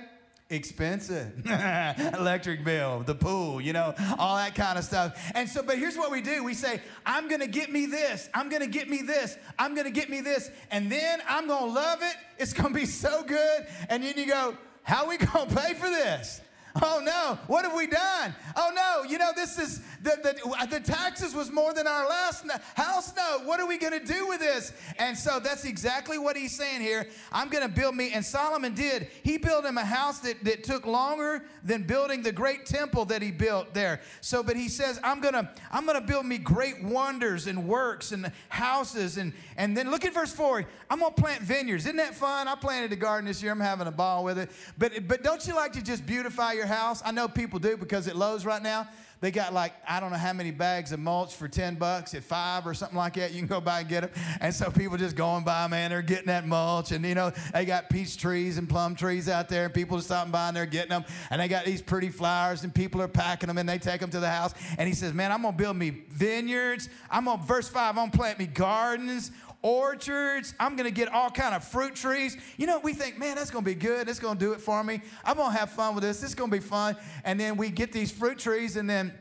[0.50, 1.46] expensive.
[2.18, 5.16] Electric bill, the pool, you know, all that kind of stuff.
[5.34, 8.50] And so, but here's what we do we say, I'm gonna get me this, I'm
[8.50, 12.16] gonna get me this, I'm gonna get me this, and then I'm gonna love it.
[12.38, 13.66] It's gonna be so good.
[13.88, 16.40] And then you go, How we gonna pay for this?
[16.82, 18.34] Oh no, what have we done?
[18.54, 22.44] Oh no, you know, this is the, the, the taxes was more than our last
[22.74, 23.42] house note.
[23.44, 24.72] What are we going to do with this?
[24.98, 27.06] And so that's exactly what he's saying here.
[27.32, 29.08] I'm going to build me, and Solomon did.
[29.24, 33.20] He built him a house that, that took longer than building the great temple that
[33.20, 34.00] he built there.
[34.20, 37.66] So, but he says, I'm going to, I'm going to build me great wonders and
[37.66, 39.16] works and houses.
[39.16, 40.64] And, and then look at verse four.
[40.88, 41.84] I'm going to plant vineyards.
[41.86, 42.46] Isn't that fun?
[42.46, 43.50] I planted a garden this year.
[43.50, 44.50] I'm having a ball with it.
[44.78, 47.02] But, but don't you like to just beautify your house?
[47.04, 48.86] I know people do because at Lowe's right now,
[49.20, 52.24] they got like, I don't know how many bags of mulch for 10 bucks at
[52.24, 53.32] five or something like that.
[53.32, 54.10] You can go by and get them.
[54.40, 56.92] And so people just going by, man, they're getting that mulch.
[56.92, 60.02] And, you know, they got peach trees and plum trees out there, and people are
[60.02, 61.04] stopping by and they're getting them.
[61.30, 64.10] And they got these pretty flowers, and people are packing them and they take them
[64.10, 64.54] to the house.
[64.78, 66.88] And he says, Man, I'm going to build me vineyards.
[67.10, 70.54] I'm going to, verse five, I'm going to plant me gardens orchards.
[70.58, 72.36] I'm going to get all kind of fruit trees.
[72.56, 74.08] You know, we think, man, that's going to be good.
[74.08, 75.02] It's going to do it for me.
[75.24, 76.20] I'm going to have fun with this.
[76.20, 76.96] This is going to be fun.
[77.24, 79.12] And then we get these fruit trees, and then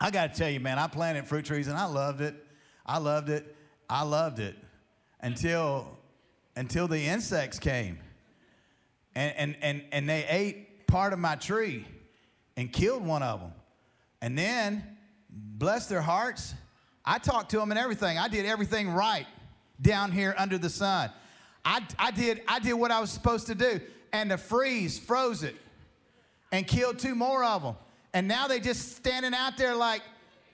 [0.00, 2.34] I got to tell you, man, I planted fruit trees, and I loved it.
[2.84, 3.54] I loved it.
[3.88, 4.56] I loved it
[5.20, 5.96] until
[6.56, 7.98] until the insects came,
[9.14, 11.84] and and and and they ate part of my tree
[12.56, 13.52] and killed one of them.
[14.20, 14.82] And then,
[15.30, 16.54] bless their hearts,
[17.04, 18.18] I talked to them and everything.
[18.18, 19.26] I did everything right
[19.80, 21.10] down here under the sun.
[21.64, 23.80] I, I, did, I did what I was supposed to do.
[24.12, 25.56] And the freeze froze it
[26.52, 27.76] and killed two more of them.
[28.14, 30.02] And now they just standing out there like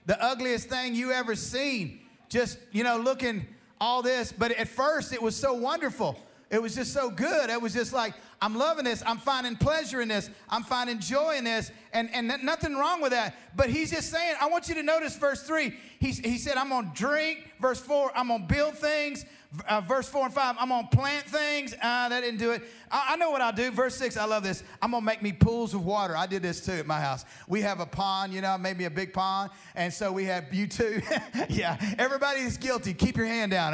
[0.05, 1.99] the ugliest thing you ever seen.
[2.29, 3.45] Just, you know, looking
[3.79, 4.33] all this.
[4.33, 6.17] But at first, it was so wonderful.
[6.53, 7.49] It was just so good.
[7.49, 9.01] It was just like, I'm loving this.
[9.07, 10.29] I'm finding pleasure in this.
[10.47, 11.71] I'm finding joy in this.
[11.93, 13.35] And, and nothing wrong with that.
[13.55, 15.75] But he's just saying, I want you to notice verse 3.
[15.97, 17.39] He's, he said, I'm going to drink.
[17.59, 19.25] Verse 4, I'm going to build things.
[19.67, 21.73] Uh, verse 4 and 5, I'm going to plant things.
[21.73, 22.61] Uh, that didn't do it.
[22.93, 23.71] I, I know what I'll do.
[23.71, 24.63] Verse 6, I love this.
[24.81, 26.15] I'm going to make me pools of water.
[26.15, 27.25] I did this too at my house.
[27.47, 29.49] We have a pond, you know, maybe a big pond.
[29.75, 31.01] And so we have you too.
[31.49, 32.93] yeah, everybody's guilty.
[32.93, 33.73] Keep your hand down.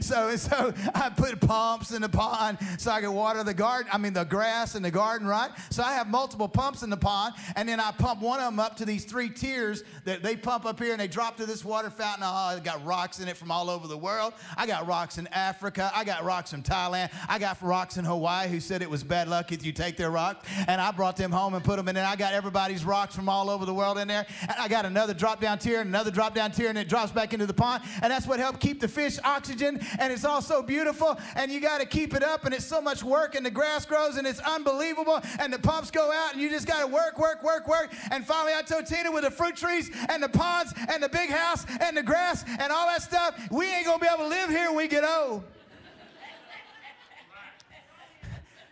[0.00, 3.98] So, so I put pumps in the pond so I can water the garden, I
[3.98, 5.50] mean, the grass in the garden, right?
[5.70, 7.34] So I have multiple pumps in the pond.
[7.56, 10.64] And then I pump one of them up to these three tiers that they pump
[10.64, 12.24] up here and they drop to this water fountain.
[12.26, 14.32] Oh, it got rocks in it from all over the world.
[14.56, 15.90] I got rocks in Africa.
[15.94, 17.10] I got rocks from Thailand.
[17.28, 20.10] I got rocks in Hawaii who said it was bad luck if you take their
[20.10, 20.46] rocks.
[20.68, 22.06] And I brought them home and put them in there.
[22.06, 24.26] I got everybody's rocks from all over the world in there.
[24.42, 27.10] And I got another drop down tier and another drop down tier and it drops
[27.10, 27.82] back into the pond.
[28.02, 29.80] And that's what helped keep the fish oxygen.
[29.98, 31.18] And it's all so beautiful.
[31.34, 32.44] And you got to keep it up.
[32.44, 33.34] And it's so much work.
[33.34, 35.20] And the grass grows and it's unbelievable.
[35.40, 37.92] And the pumps go out and you just got to work, work, work, work.
[38.10, 41.30] And finally, I told Tina with the fruit trees and the ponds and the big
[41.30, 44.28] house and the grass and all that stuff, we ain't going to be able to
[44.28, 45.44] live here when we get old.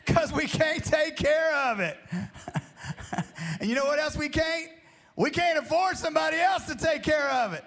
[0.07, 1.99] Because we can't take care of it.
[3.61, 4.71] and you know what else we can't?
[5.17, 7.65] We can't afford somebody else to take care of it.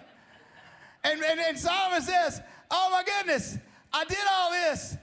[1.03, 3.57] And, and, and Solomon says, Oh my goodness,
[3.91, 4.95] I did all this.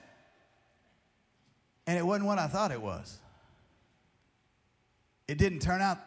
[1.85, 3.19] And it wasn't what I thought it was.
[5.27, 5.97] It didn't turn out,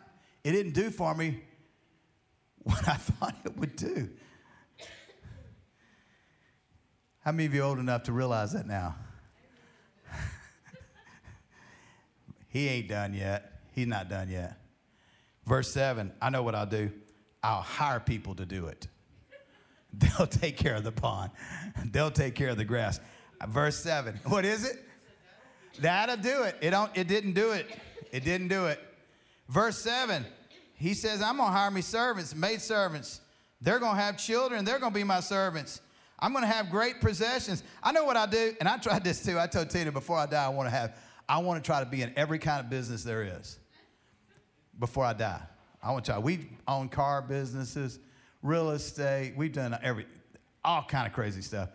[0.44, 1.42] it didn't do for me
[2.62, 4.08] what I thought it would do.
[7.20, 8.96] How many of you old enough to realize that now?
[12.50, 13.60] He ain't done yet.
[13.72, 14.58] He's not done yet.
[15.46, 16.90] Verse 7 I know what I'll do.
[17.42, 18.86] I'll hire people to do it.
[19.92, 21.30] They'll take care of the pond,
[21.86, 23.00] they'll take care of the grass.
[23.48, 24.76] Verse 7 What is it?
[25.80, 26.56] That'll do it.
[26.60, 27.66] It, don't, it didn't do it.
[28.12, 28.78] It didn't do it.
[29.48, 30.26] Verse 7
[30.74, 33.20] He says, I'm going to hire me servants, maid servants.
[33.60, 34.64] They're going to have children.
[34.64, 35.80] They're going to be my servants.
[36.18, 37.62] I'm going to have great possessions.
[37.82, 39.38] I know what I do, and I tried this too.
[39.38, 40.94] I told Tina before I die, I want to have,
[41.30, 43.56] I want to try to be in every kind of business there is
[44.80, 45.40] before I die.
[45.80, 46.18] I want to try.
[46.18, 48.00] We own car businesses,
[48.42, 49.34] real estate.
[49.36, 50.06] We've done every,
[50.64, 51.68] all kind of crazy stuff.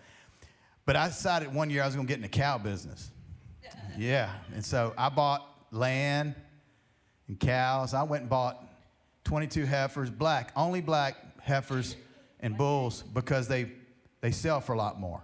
[0.86, 3.12] But I decided one year I was going to get in the cow business.
[3.98, 6.36] Yeah, and so I bought land
[7.30, 7.94] and cows.
[7.94, 8.62] I went and bought
[9.24, 11.96] 22 heifers, black, only black heifers
[12.42, 13.72] and bulls because they
[14.20, 15.24] they sell for a lot more.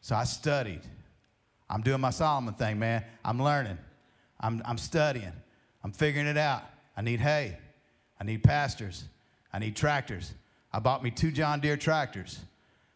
[0.00, 0.80] So I studied.
[1.70, 3.04] I'm doing my Solomon thing, man.
[3.24, 3.78] I'm learning.
[4.40, 5.32] I'm, I'm studying.
[5.84, 6.64] I'm figuring it out.
[6.96, 7.56] I need hay.
[8.20, 9.04] I need pastures.
[9.52, 10.34] I need tractors.
[10.72, 12.40] I bought me two John Deere tractors.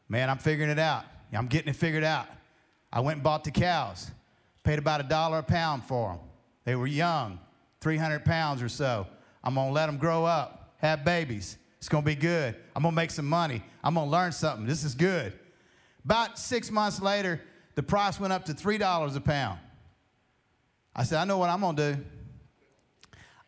[0.08, 1.04] Man, I'm figuring it out.
[1.32, 2.26] I'm getting it figured out.
[2.92, 4.10] I went and bought the cows.
[4.62, 6.20] Paid about a dollar a pound for them.
[6.64, 7.38] They were young,
[7.80, 9.06] 300 pounds or so.
[9.42, 11.58] I'm to let them grow up, have babies.
[11.78, 12.56] It's to be good.
[12.74, 13.62] I'm to make some money.
[13.82, 14.66] I'm to learn something.
[14.66, 15.32] This is good.
[16.04, 17.40] About six months later,
[17.74, 19.58] the price went up to $3 a pound.
[20.94, 22.04] I said, I know what I'm going to do.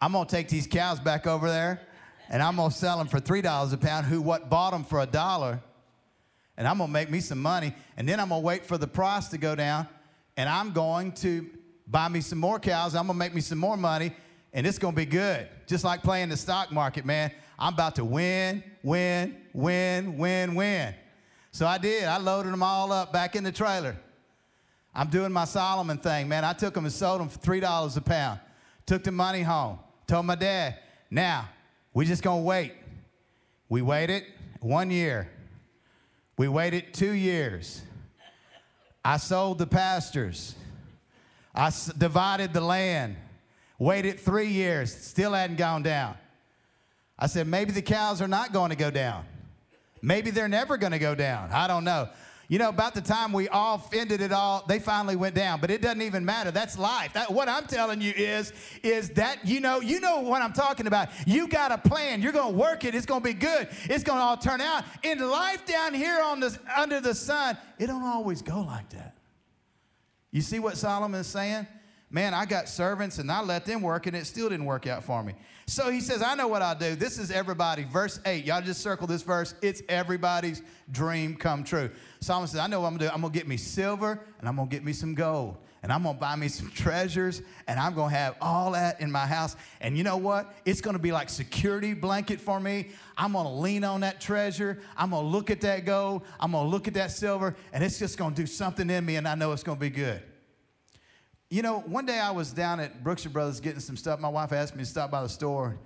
[0.01, 1.81] I'm going to take these cows back over there
[2.29, 5.01] and I'm going to sell them for $3 a pound, who what bought them for
[5.01, 5.61] a dollar.
[6.57, 7.75] And I'm going to make me some money.
[7.97, 9.87] And then I'm going to wait for the price to go down
[10.37, 11.47] and I'm going to
[11.87, 12.95] buy me some more cows.
[12.95, 14.13] I'm going to make me some more money
[14.53, 15.49] and it's going to be good.
[15.67, 17.31] Just like playing the stock market, man.
[17.59, 20.95] I'm about to win, win, win, win, win.
[21.53, 22.05] So I did.
[22.05, 23.97] I loaded them all up back in the trailer.
[24.97, 26.43] I'm doing my Solomon thing, man.
[26.43, 28.41] I took them and sold them for $3 a pound.
[28.87, 29.79] Took the money home.
[30.07, 30.77] Told my dad,
[31.11, 31.49] now,
[31.93, 32.73] we just gonna wait.
[33.69, 34.25] We waited
[34.61, 35.31] one year.
[36.39, 37.83] We waited two years.
[39.05, 40.55] I sold the pastures.
[41.55, 43.17] I s- divided the land.
[43.79, 44.95] Waited three years.
[44.95, 46.17] Still hadn't gone down.
[47.19, 49.25] I said, maybe the cows are not going to go down.
[50.03, 51.51] Maybe they're never going to go down.
[51.53, 52.09] I don't know.
[52.49, 55.61] You know, about the time we all ended it all, they finally went down.
[55.61, 56.51] But it doesn't even matter.
[56.53, 57.13] That's life.
[57.15, 58.53] That, what I'm telling you is,
[58.85, 61.09] is that you know, you know what I'm talking about.
[61.27, 62.23] You got a plan.
[62.23, 62.95] You're to work it.
[62.95, 63.69] It's to be good.
[63.85, 64.85] It's to all turn out.
[65.03, 69.17] In life down here on this under the sun, it don't always go like that.
[70.31, 71.67] You see what Solomon is saying?
[72.09, 75.03] Man, I got servants and I let them work and it still didn't work out
[75.03, 75.35] for me.
[75.67, 76.95] So he says, I know what I'll do.
[76.95, 77.83] This is everybody.
[77.83, 78.45] Verse 8.
[78.45, 79.57] Y'all just circle this verse.
[79.61, 81.91] It's everybody's dream come true.
[82.21, 83.15] Psalmist says, I know what I'm gonna do.
[83.15, 85.57] I'm gonna get me silver and I'm gonna get me some gold.
[85.83, 89.27] And I'm gonna buy me some treasures and I'm gonna have all that in my
[89.27, 89.57] house.
[89.81, 90.55] And you know what?
[90.65, 92.91] It's gonna be like security blanket for me.
[93.17, 94.81] I'm gonna lean on that treasure.
[94.97, 96.23] I'm gonna look at that gold.
[96.39, 99.27] I'm gonna look at that silver, and it's just gonna do something in me, and
[99.27, 100.23] I know it's gonna be good.
[101.49, 104.19] You know, one day I was down at Brookshire Brothers getting some stuff.
[104.19, 105.79] My wife asked me to stop by the store.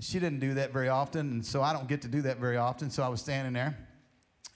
[0.00, 2.56] She didn't do that very often, and so I don't get to do that very
[2.56, 2.90] often.
[2.90, 3.78] So I was standing there,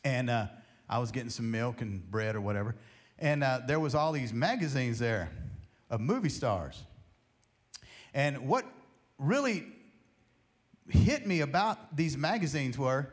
[0.02, 0.46] and uh,
[0.88, 2.74] I was getting some milk and bread or whatever.
[3.20, 5.30] And uh, there was all these magazines there
[5.90, 6.82] of movie stars.
[8.12, 8.64] And what
[9.16, 9.64] really
[10.88, 13.12] hit me about these magazines were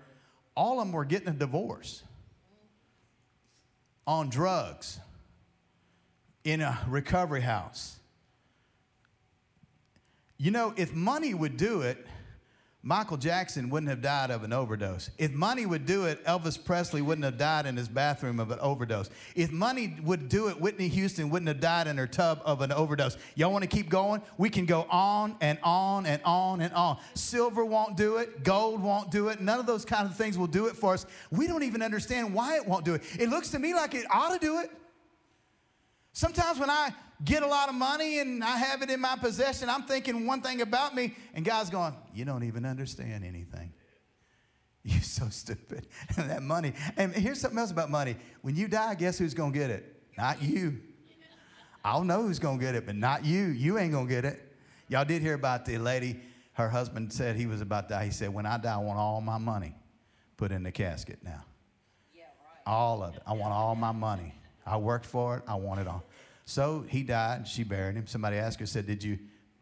[0.58, 2.02] all of them were getting a divorce
[4.08, 5.00] on drugs
[6.46, 7.98] in a recovery house.
[10.38, 12.06] You know, if money would do it,
[12.88, 15.10] Michael Jackson wouldn't have died of an overdose.
[15.18, 18.60] If money would do it, Elvis Presley wouldn't have died in his bathroom of an
[18.60, 19.10] overdose.
[19.34, 22.72] If money would do it, Whitney Houston wouldn't have died in her tub of an
[22.72, 23.18] overdose.
[23.34, 24.22] Y'all want to keep going?
[24.38, 27.00] We can go on and on and on and on.
[27.16, 29.42] Silver won't do it, gold won't do it.
[29.42, 31.08] None of those kind of things will do it for us.
[31.32, 33.02] We don't even understand why it won't do it.
[33.18, 34.70] It looks to me like it ought to do it.
[36.16, 36.94] Sometimes when I
[37.26, 40.40] get a lot of money and I have it in my possession, I'm thinking one
[40.40, 43.74] thing about me, and God's going, You don't even understand anything.
[44.84, 45.88] You're so stupid.
[46.16, 46.72] that money.
[46.96, 48.16] And here's something else about money.
[48.44, 50.04] When you die, guess who's going to get it?
[50.18, 50.80] Not you.
[51.84, 53.48] I'll know who's going to get it, but not you.
[53.48, 54.56] You ain't going to get it.
[54.88, 56.22] Y'all did hear about the lady,
[56.54, 58.06] her husband said he was about to die.
[58.06, 59.76] He said, When I die, I want all my money
[60.38, 61.44] put in the casket now.
[62.14, 62.74] Yeah, right.
[62.74, 63.22] All of it.
[63.28, 64.34] I want all my money.
[64.66, 65.44] I worked for it.
[65.48, 66.04] I want it all.
[66.46, 67.48] So he died.
[67.48, 68.08] She buried him.
[68.08, 69.20] Somebody asked her, said, Did you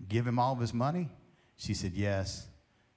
[0.08, 1.10] give him all of his money?
[1.56, 2.48] She said, Yes.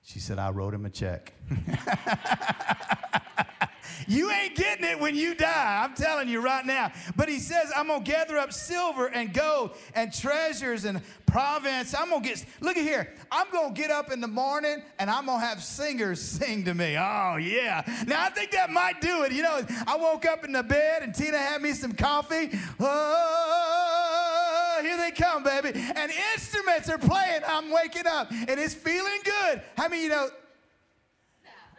[0.02, 1.32] She said, I wrote him a check.
[4.07, 5.85] you ain't getting it when you die.
[5.85, 6.92] I'm telling you right now.
[7.16, 11.94] But he says, I'm going to gather up silver and gold and treasures and province.
[11.94, 13.12] I'm going to get, look at here.
[13.31, 16.64] I'm going to get up in the morning and I'm going to have singers sing
[16.64, 16.96] to me.
[16.96, 17.83] Oh, yeah.
[18.07, 19.33] Now, I think that might do it.
[19.33, 22.51] You know, I woke up in the bed and Tina had me some coffee.
[22.81, 25.72] Oh, here they come, baby.
[25.75, 27.42] And instruments are playing.
[27.46, 29.62] I'm waking up and it's feeling good.
[29.77, 30.29] How many you know?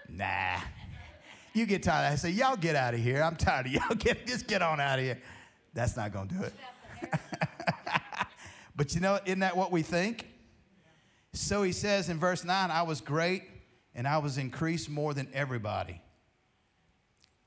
[0.10, 0.58] Nah.
[1.58, 2.14] You get tired.
[2.14, 3.24] I say, y'all get out of here.
[3.24, 3.96] I'm tired of y'all.
[3.98, 5.20] Get, just get on out of here.
[5.74, 6.54] That's not going to do it.
[8.76, 10.28] but you know, isn't that what we think?
[11.34, 13.42] So he says in verse 9, I was great
[13.96, 16.00] and I was increased more than everybody.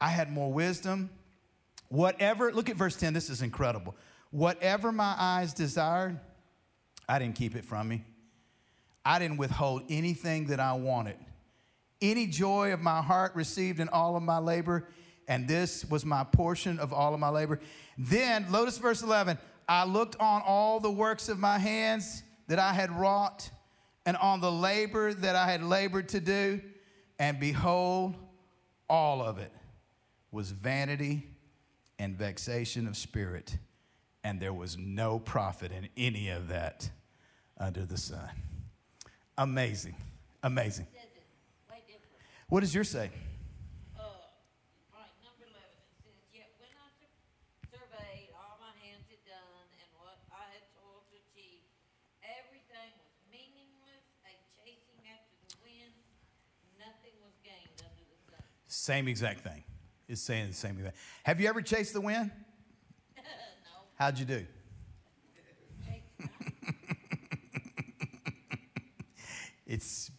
[0.00, 1.10] I had more wisdom.
[1.86, 3.94] Whatever, look at verse 10, this is incredible.
[4.32, 6.18] Whatever my eyes desired,
[7.08, 8.04] I didn't keep it from me.
[9.04, 11.16] I didn't withhold anything that I wanted
[12.00, 14.88] any joy of my heart received in all of my labor,
[15.28, 17.60] and this was my portion of all of my labor.
[17.96, 22.72] Then, notice verse 11 I looked on all the works of my hands that I
[22.72, 23.50] had wrought,
[24.04, 26.60] and on the labor that I had labored to do,
[27.18, 28.16] and behold,
[28.88, 29.52] all of it
[30.32, 31.26] was vanity
[31.98, 33.58] and vexation of spirit,
[34.24, 36.90] and there was no profit in any of that
[37.58, 38.30] under the sun.
[39.38, 39.94] Amazing,
[40.42, 40.86] amazing.
[42.50, 43.14] What does yours say?
[43.94, 44.02] Uh,
[44.90, 46.90] right, number 11, it says, Yet when I
[47.70, 51.62] surveyed all my hands had done and what I had toiled to achieve,
[52.26, 55.94] everything was meaningless, a chasing after the wind.
[56.74, 58.42] Nothing was gained under the sun.
[58.66, 59.62] Same exact thing.
[60.10, 60.90] It's saying the same thing.
[61.22, 62.34] Have you ever chased the wind?
[63.14, 63.22] no.
[63.94, 64.42] How'd you do?
[69.66, 70.10] it's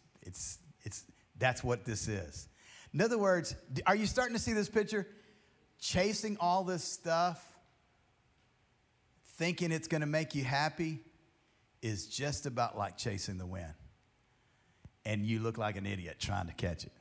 [1.42, 2.48] that's what this is.
[2.94, 3.56] In other words,
[3.88, 5.08] are you starting to see this picture?
[5.80, 7.44] Chasing all this stuff,
[9.38, 11.00] thinking it's going to make you happy,
[11.82, 13.74] is just about like chasing the wind.
[15.04, 16.92] And you look like an idiot trying to catch it.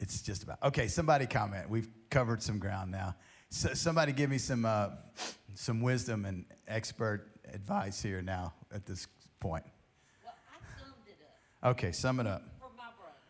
[0.00, 0.62] It's just about.
[0.62, 1.70] Okay, somebody comment.
[1.70, 3.16] We've covered some ground now.
[3.48, 4.90] So somebody give me some, uh,
[5.54, 9.06] some wisdom and expert advice here now at this
[9.40, 9.64] point.
[10.22, 11.16] Well, I summed it
[11.62, 11.70] up.
[11.70, 12.57] Okay, sum it up.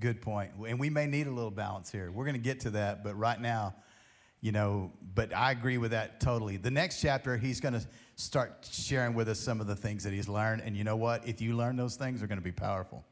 [0.00, 0.52] good point.
[0.66, 2.10] And we may need a little balance here.
[2.10, 3.74] We're going to get to that, but right now,
[4.40, 6.56] you know, but I agree with that totally.
[6.56, 7.84] The next chapter, he's going to
[8.14, 10.62] start sharing with us some of the things that he's learned.
[10.64, 11.26] And you know what?
[11.26, 13.04] If you learn those things, they're going to be powerful.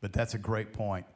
[0.00, 1.06] But that's a great point.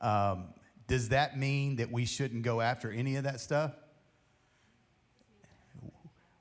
[0.00, 0.54] Um,
[0.86, 3.72] does that mean that we shouldn't go after any of that stuff?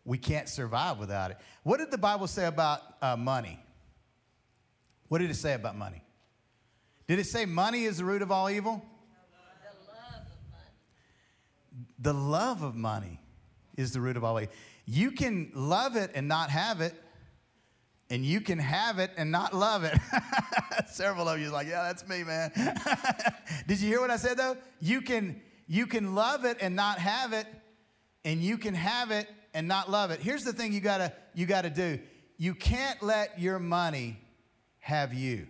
[0.03, 1.37] We can't survive without it.
[1.63, 3.59] What did the Bible say about uh, money?
[5.09, 6.03] What did it say about money?
[7.11, 8.81] Did it say money is the root of all evil?
[11.99, 13.19] The love of money.
[13.75, 14.53] Is the root of all evil.
[14.85, 16.93] You can love it and not have it,
[18.09, 19.99] and you can have it and not love it.
[20.87, 22.49] Several of you are like, yeah, that's me, man.
[23.67, 24.55] Did you hear what I said though?
[24.79, 27.45] You can you can love it and not have it,
[28.23, 30.21] and you can have it and not love it.
[30.21, 31.99] Here's the thing you gotta you gotta do.
[32.37, 34.17] You can't let your money
[34.79, 35.47] have you.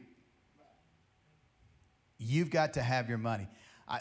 [2.23, 3.47] You've got to have your money.
[3.87, 3.99] I,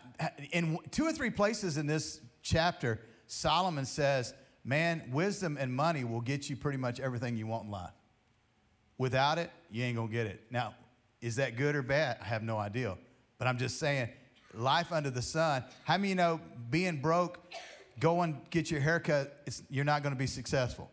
[0.52, 6.20] in two or three places in this chapter, Solomon says, Man, wisdom and money will
[6.20, 7.94] get you pretty much everything you want in life.
[8.98, 10.42] Without it, you ain't gonna get it.
[10.50, 10.74] Now,
[11.22, 12.18] is that good or bad?
[12.20, 12.98] I have no idea.
[13.38, 14.10] But I'm just saying,
[14.52, 15.64] life under the sun.
[15.84, 17.38] How many you know being broke,
[17.98, 20.90] go and get your haircut, you're not gonna be successful.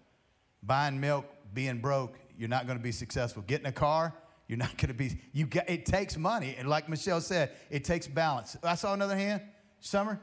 [0.63, 3.43] Buying milk, being broke, you're not gonna be successful.
[3.45, 4.13] Getting a car,
[4.47, 6.55] you're not gonna be, you got, it takes money.
[6.57, 8.55] And like Michelle said, it takes balance.
[8.63, 9.41] I saw another hand.
[9.79, 10.19] Summer?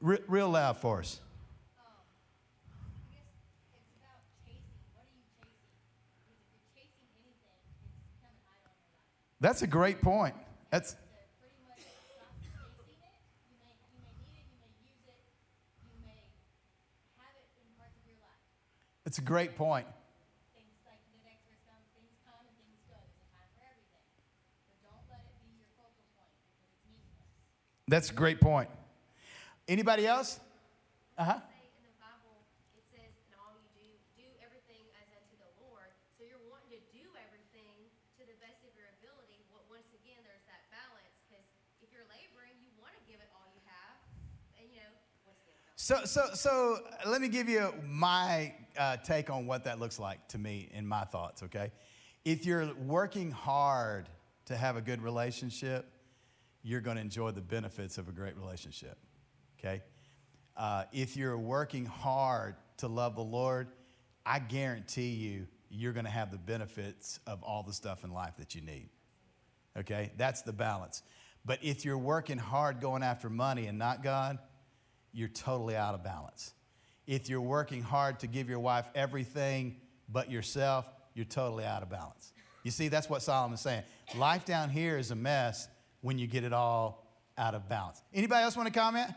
[0.00, 1.20] Re- real loud for us.
[9.40, 10.34] That's a great point.
[10.70, 10.96] That's
[19.04, 19.24] What are you
[19.74, 19.95] chasing?
[43.30, 43.96] All you have,
[44.58, 44.90] and you know,
[45.24, 45.78] once again, balance.
[45.78, 50.26] So, so, so let me give you my uh, take on what that looks like
[50.28, 51.70] to me in my thoughts, okay?
[52.24, 54.08] If you're working hard
[54.46, 55.86] to have a good relationship,
[56.66, 58.98] you're going to enjoy the benefits of a great relationship,
[59.56, 59.84] okay?
[60.56, 63.68] Uh, if you're working hard to love the Lord,
[64.26, 68.34] I guarantee you, you're going to have the benefits of all the stuff in life
[68.38, 68.88] that you need.
[69.78, 70.10] Okay?
[70.16, 71.04] That's the balance.
[71.44, 74.38] But if you're working hard going after money and not God,
[75.12, 76.52] you're totally out of balance.
[77.06, 79.76] If you're working hard to give your wife everything
[80.08, 82.32] but yourself, you're totally out of balance.
[82.64, 83.84] You see, that's what Solomon's saying.
[84.16, 85.68] Life down here is a mess
[86.06, 87.04] when you get it all
[87.36, 88.00] out of balance.
[88.14, 89.10] Anybody else want to comment?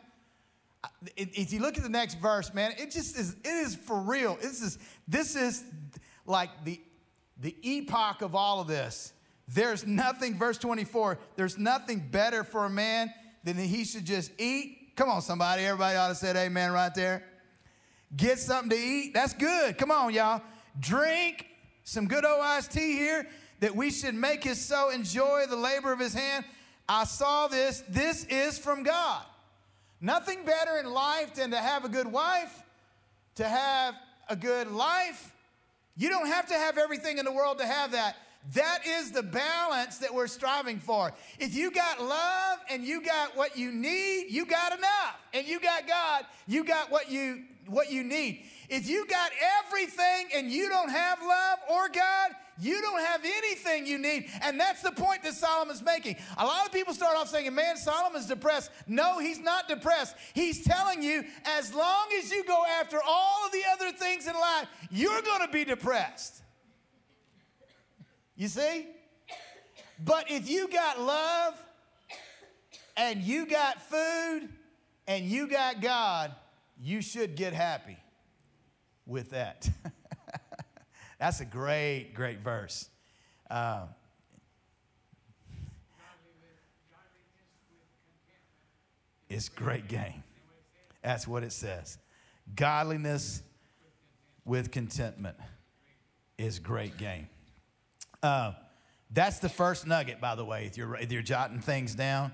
[1.15, 3.99] If if you look at the next verse, man, it just is, it is for
[3.99, 4.39] real.
[4.41, 5.63] This is, this is
[6.25, 6.81] like the,
[7.39, 9.13] the epoch of all of this.
[9.47, 13.13] There's nothing, verse 24, there's nothing better for a man
[13.43, 14.93] than that he should just eat.
[14.95, 15.65] Come on, somebody.
[15.65, 17.23] Everybody ought to say amen right there.
[18.15, 19.13] Get something to eat.
[19.13, 19.77] That's good.
[19.77, 20.41] Come on, y'all.
[20.79, 21.45] Drink
[21.83, 23.27] some good old iced tea here
[23.59, 26.45] that we should make his soul enjoy the labor of his hand.
[26.89, 27.83] I saw this.
[27.87, 29.23] This is from God.
[30.01, 32.63] Nothing better in life than to have a good wife,
[33.35, 33.93] to have
[34.27, 35.31] a good life.
[35.95, 38.15] You don't have to have everything in the world to have that.
[38.53, 41.13] That is the balance that we're striving for.
[41.37, 45.15] If you got love and you got what you need, you got enough.
[45.33, 48.45] And you got God, you got what you what you need.
[48.69, 49.31] If you got
[49.67, 54.29] everything and you don't have love or God, you don't have anything you need.
[54.43, 56.17] And that's the point that Solomon's making.
[56.37, 58.71] A lot of people start off saying, man, Solomon's depressed.
[58.87, 60.15] No, he's not depressed.
[60.33, 64.33] He's telling you, as long as you go after all of the other things in
[64.33, 66.41] life, you're going to be depressed.
[68.35, 68.87] You see?
[70.03, 71.55] But if you got love
[72.95, 74.49] and you got food
[75.07, 76.33] and you got God,
[76.81, 77.97] you should get happy
[79.05, 79.69] with that.
[81.19, 82.89] That's a great, great verse.
[83.49, 83.89] Um,
[89.29, 90.23] it's great game.
[91.03, 91.97] That's what it says.
[92.55, 93.43] Godliness
[94.45, 95.37] with contentment
[96.37, 97.27] is great game.
[98.23, 98.53] Uh,
[99.11, 102.31] that's the first nugget, by the way, if you're, if you're jotting things down.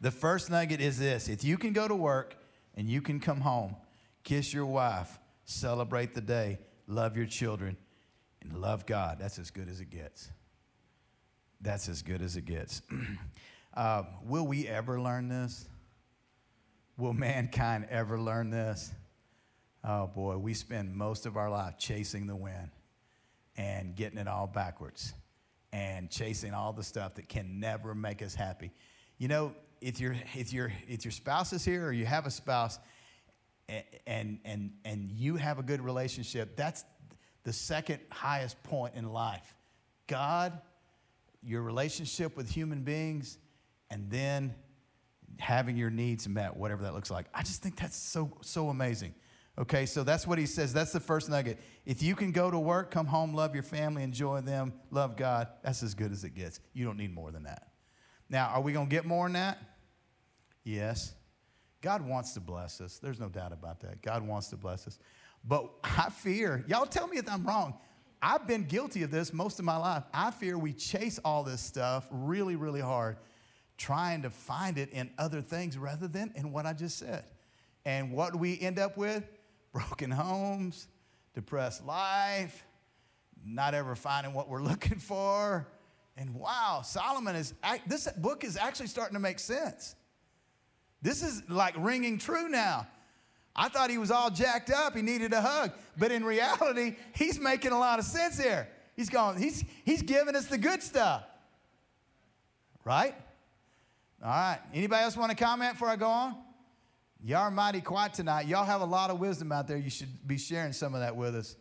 [0.00, 2.36] The first nugget is this if you can go to work
[2.76, 3.74] and you can come home,
[4.22, 7.76] kiss your wife, celebrate the day, love your children,
[8.48, 10.30] and love God, that's as good as it gets.
[11.60, 12.82] That's as good as it gets.
[13.74, 15.68] uh, will we ever learn this?
[16.96, 18.92] Will mankind ever learn this?
[19.84, 22.70] Oh boy, we spend most of our life chasing the wind
[23.56, 25.14] and getting it all backwards
[25.72, 28.72] and chasing all the stuff that can never make us happy.
[29.18, 32.30] You know, if your if your if your spouse is here or you have a
[32.30, 32.78] spouse
[34.06, 36.84] and and and you have a good relationship, that's
[37.48, 39.54] the second highest point in life.
[40.06, 40.60] God,
[41.42, 43.38] your relationship with human beings,
[43.88, 44.54] and then
[45.38, 47.24] having your needs met, whatever that looks like.
[47.32, 49.14] I just think that's so so amazing.
[49.56, 50.74] Okay, so that's what he says.
[50.74, 51.58] That's the first nugget.
[51.86, 55.48] If you can go to work, come home, love your family, enjoy them, love God,
[55.62, 56.60] that's as good as it gets.
[56.74, 57.68] You don't need more than that.
[58.28, 59.58] Now, are we going to get more than that?
[60.64, 61.14] Yes.
[61.80, 62.98] God wants to bless us.
[62.98, 64.02] There's no doubt about that.
[64.02, 64.98] God wants to bless us.
[65.48, 67.74] But I fear, y'all tell me if I'm wrong.
[68.20, 70.02] I've been guilty of this most of my life.
[70.12, 73.16] I fear we chase all this stuff really, really hard,
[73.78, 77.24] trying to find it in other things rather than in what I just said.
[77.86, 79.24] And what do we end up with?
[79.72, 80.88] Broken homes,
[81.34, 82.64] depressed life,
[83.44, 85.66] not ever finding what we're looking for.
[86.16, 87.54] And wow, Solomon is,
[87.86, 89.94] this book is actually starting to make sense.
[91.00, 92.86] This is like ringing true now.
[93.60, 95.72] I thought he was all jacked up, he needed a hug.
[95.98, 98.68] But in reality, he's making a lot of sense here.
[98.94, 101.24] He's going, he's, he's giving us the good stuff.
[102.84, 103.14] Right?
[104.22, 104.60] All right.
[104.72, 106.36] Anybody else want to comment before I go on?
[107.24, 108.46] Y'all are mighty quiet tonight.
[108.46, 109.76] Y'all have a lot of wisdom out there.
[109.76, 111.56] You should be sharing some of that with us.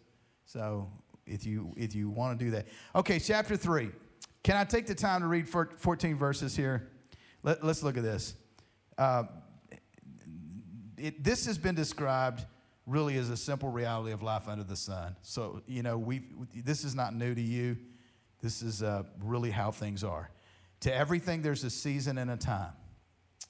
[0.45, 0.91] So
[1.25, 2.67] if you if you want to do that.
[2.95, 3.89] Okay, chapter 3.
[4.43, 6.89] Can I take the time to read 14 verses here?
[7.41, 8.35] Let, us look at this.
[8.97, 9.23] Uh,
[10.97, 12.45] it, this has been described
[12.85, 15.15] really as a simple reality of life under the sun.
[15.21, 16.23] So, you know, we
[16.55, 17.77] this is not new to you.
[18.41, 20.31] This is uh, really how things are.
[20.81, 22.71] To everything, there's a season and a time.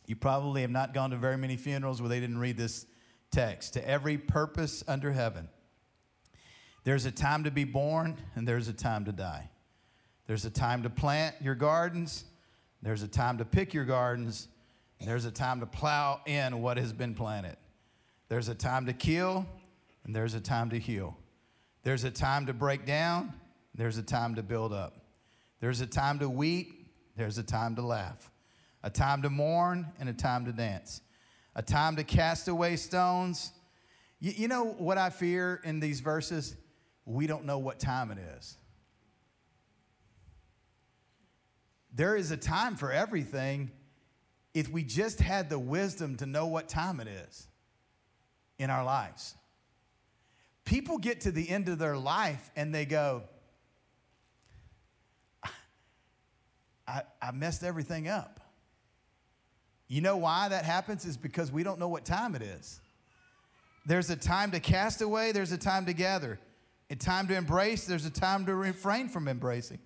[0.05, 2.85] You probably have not gone to very many funerals where they didn't read this
[3.31, 3.73] text.
[3.73, 5.49] To every purpose under heaven,
[6.85, 9.49] there's a time to be born and there's a time to die.
[10.25, 12.25] There's a time to plant your gardens,
[12.81, 14.47] there's a time to pick your gardens,
[15.05, 17.57] there's a time to plow in what has been planted.
[18.29, 19.45] There's a time to kill,
[20.03, 21.17] and there's a time to heal.
[21.83, 23.33] There's a time to break down,
[23.75, 25.05] there's a time to build up.
[25.59, 28.31] There's a time to weep, there's a time to laugh.
[28.83, 31.01] A time to mourn and a time to dance.
[31.55, 33.51] A time to cast away stones.
[34.19, 36.55] You, you know what I fear in these verses?
[37.05, 38.57] We don't know what time it is.
[41.93, 43.71] There is a time for everything,
[44.57, 47.47] if we just had the wisdom to know what time it is
[48.57, 49.35] in our lives.
[50.65, 53.21] People get to the end of their life and they go,
[56.87, 58.39] I, I messed everything up.
[59.87, 61.05] You know why that happens?
[61.05, 62.81] Is because we don't know what time it is.
[63.85, 66.39] There's a time to cast away, there's a time to gather.
[66.89, 69.77] A time to embrace, there's a time to refrain from embracing.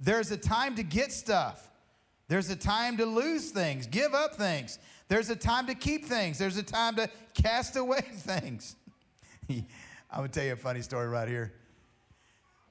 [0.00, 1.68] There's a time to get stuff.
[2.28, 4.78] There's a time to lose things, give up things.
[5.08, 6.38] There's a time to keep things.
[6.38, 8.76] There's a time to cast away things.
[9.48, 9.66] I'm
[10.14, 11.52] gonna tell you a funny story right here.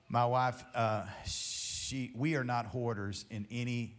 [0.10, 3.96] My wife, uh, she, we are not hoarders in any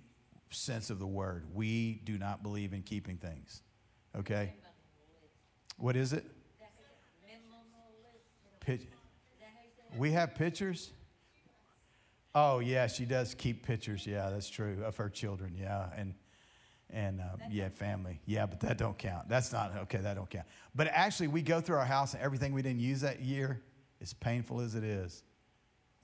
[0.51, 1.45] sense of the word.
[1.53, 3.63] We do not believe in keeping things.
[4.17, 4.55] Okay?
[5.77, 6.25] What is it?
[9.97, 10.91] we have pictures.
[12.35, 14.07] Oh yeah, she does keep pictures.
[14.07, 15.55] Yeah, that's true of her children.
[15.57, 16.15] Yeah, and
[16.91, 18.21] and uh, yeah, family.
[18.27, 19.29] Yeah, but that don't count.
[19.29, 19.99] That's not okay.
[19.99, 20.47] That don't count.
[20.75, 23.63] But actually, we go through our house and everything we didn't use that year,
[24.01, 25.23] as painful as it is,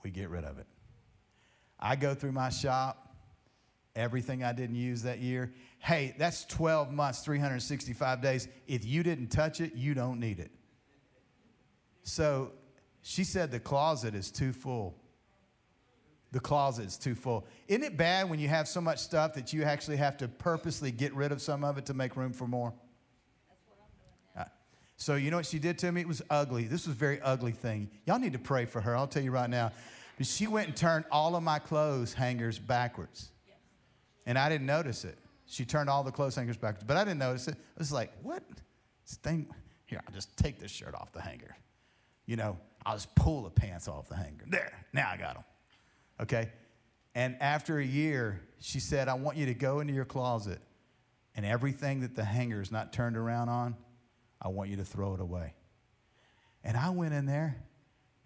[0.03, 0.67] we get rid of it.
[1.79, 3.15] I go through my shop,
[3.95, 5.51] everything I didn't use that year.
[5.79, 8.47] Hey, that's 12 months, 365 days.
[8.67, 10.51] If you didn't touch it, you don't need it.
[12.03, 12.51] So
[13.01, 15.00] she said the closet is too full
[16.31, 17.45] the closet's too full.
[17.67, 20.91] Isn't it bad when you have so much stuff that you actually have to purposely
[20.91, 22.73] get rid of some of it to make room for more?
[25.01, 26.01] So you know what she did to me?
[26.01, 26.65] It was ugly.
[26.65, 27.89] This was a very ugly thing.
[28.05, 28.95] Y'all need to pray for her.
[28.95, 29.71] I'll tell you right now.
[30.15, 33.31] But she went and turned all of my clothes hangers backwards.
[34.27, 35.17] And I didn't notice it.
[35.47, 37.55] She turned all the clothes hangers backwards, but I didn't notice it.
[37.55, 38.43] I was like, what?
[39.03, 39.47] This thing,
[39.85, 41.57] here, I'll just take this shirt off the hanger.
[42.27, 44.45] You know, I'll just pull the pants off the hanger.
[44.47, 45.43] There, now I got them.
[46.21, 46.49] Okay?
[47.15, 50.59] And after a year, she said, I want you to go into your closet
[51.35, 53.75] and everything that the hanger is not turned around on,
[54.41, 55.53] I want you to throw it away.
[56.63, 57.57] And I went in there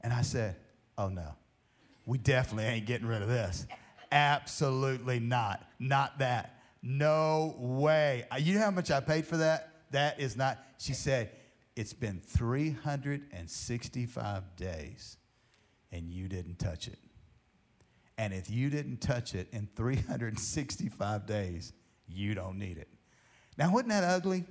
[0.02, 0.58] and I said,
[0.98, 1.34] Oh no,
[2.06, 3.66] we definitely ain't getting rid of this.
[4.12, 5.68] Absolutely not.
[5.80, 6.62] Not that.
[6.82, 8.26] No way.
[8.32, 9.72] Uh, You know how much I paid for that?
[9.91, 10.60] That is not.
[10.78, 11.32] She said,
[11.76, 15.18] It's been 365 days
[15.91, 17.00] and you didn't touch it.
[18.18, 21.74] And if you didn't touch it in 365 days,
[22.07, 22.88] you don't need it.
[23.57, 24.45] Now, wasn't that ugly?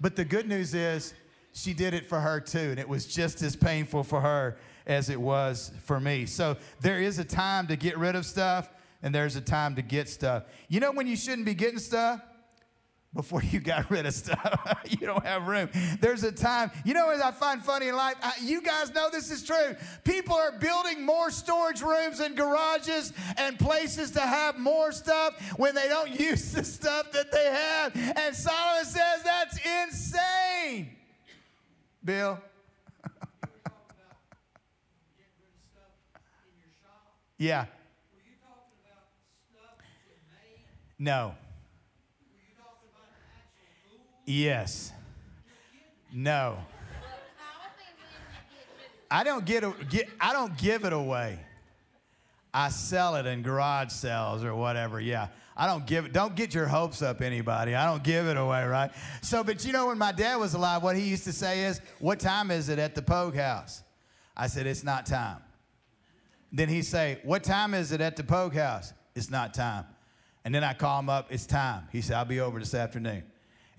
[0.00, 1.14] But the good news is
[1.52, 4.56] she did it for her too, and it was just as painful for her
[4.86, 6.26] as it was for me.
[6.26, 8.70] So there is a time to get rid of stuff,
[9.02, 10.44] and there's a time to get stuff.
[10.68, 12.20] You know when you shouldn't be getting stuff?
[13.14, 15.68] Before you got rid of stuff, you don't have room.
[16.00, 18.14] There's a time, you know what I find funny in life?
[18.22, 19.76] I, you guys know this is true.
[20.02, 25.74] People are building more storage rooms and garages and places to have more stuff when
[25.74, 27.94] they don't use the stuff that they have.
[28.16, 30.96] And Solomon says that's insane.
[32.02, 32.40] Bill?
[37.38, 37.66] Yeah.
[41.02, 41.41] Were
[44.26, 44.68] rid
[46.12, 46.58] No.
[49.10, 51.38] I don't get, a, get I don't give it away.
[52.54, 55.00] I sell it in garage sales or whatever.
[55.00, 55.28] Yeah.
[55.54, 56.14] I don't give it.
[56.14, 57.74] Don't get your hopes up, anybody.
[57.74, 58.90] I don't give it away, right?
[59.20, 61.82] So, but you know, when my dad was alive, what he used to say is,
[61.98, 63.82] "What time is it at the Poage House?"
[64.34, 65.42] I said, "It's not time."
[66.52, 68.92] Then he'd say, What time is it at the Poage House?
[69.16, 69.86] It's not time.
[70.44, 71.88] And then I call him up, It's time.
[71.90, 73.24] He said, I'll be over this afternoon.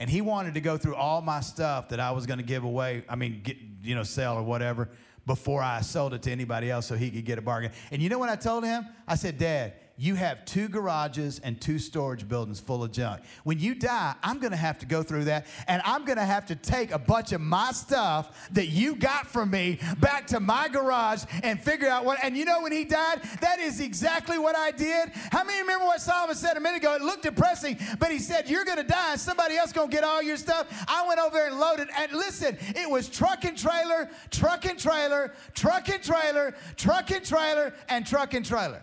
[0.04, 2.66] And he wanted to go through all my stuff that I was going to give
[2.66, 4.90] away, I mean, get, you know, sell or whatever,
[5.26, 7.72] before I sold it to anybody else so he could get a bargain.
[7.90, 8.86] And you know what I told him?
[9.08, 13.22] I said, Dad, you have two garages and two storage buildings full of junk.
[13.44, 16.26] When you die, I'm going to have to go through that, and I'm going to
[16.26, 20.40] have to take a bunch of my stuff that you got from me back to
[20.40, 22.18] my garage and figure out what.
[22.24, 25.10] And you know, when he died, that is exactly what I did.
[25.32, 26.96] How many remember what Solomon said a minute ago?
[26.96, 30.04] It looked depressing, but he said, You're going to die, somebody else going to get
[30.04, 30.68] all your stuff.
[30.88, 34.80] I went over there and loaded, and listen, it was truck and trailer, truck and
[34.80, 38.82] trailer, truck and trailer, truck and trailer, and truck and trailer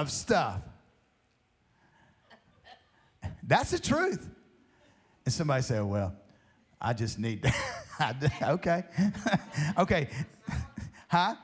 [0.00, 0.60] of stuff.
[3.42, 4.28] That's the truth.
[5.24, 6.14] And somebody said, Well,
[6.80, 8.32] I just need that.
[8.42, 8.84] okay.
[9.78, 10.08] okay.
[11.08, 11.34] huh?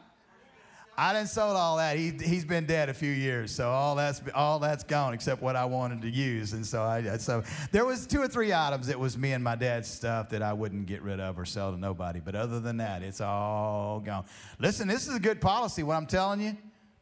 [1.00, 1.96] I didn't sold all that.
[1.96, 5.54] He, he's been dead a few years, so all that's all that's gone except what
[5.54, 6.54] I wanted to use.
[6.54, 9.54] And so I so there was two or three items that was me and my
[9.54, 12.18] dad's stuff that I wouldn't get rid of or sell to nobody.
[12.18, 14.24] But other than that, it's all gone.
[14.58, 15.84] Listen, this is a good policy.
[15.84, 16.56] What I'm telling you,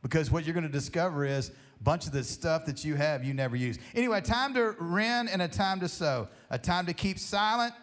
[0.09, 3.25] because what you're going to discover is a bunch of the stuff that you have
[3.25, 3.79] you never use.
[3.95, 6.29] Anyway, a time to rend and a time to sow.
[6.51, 7.75] A time to keep silent.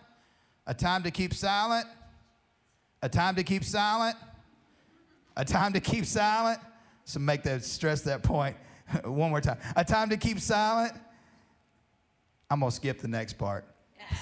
[0.68, 1.86] A time to keep silent.
[3.02, 4.16] A time to keep silent
[5.36, 6.60] a time to keep silent.
[7.06, 8.56] So make that stress that point
[9.04, 9.58] one more time.
[9.76, 10.94] A time to keep silent.
[12.50, 13.66] I'm gonna skip the next part.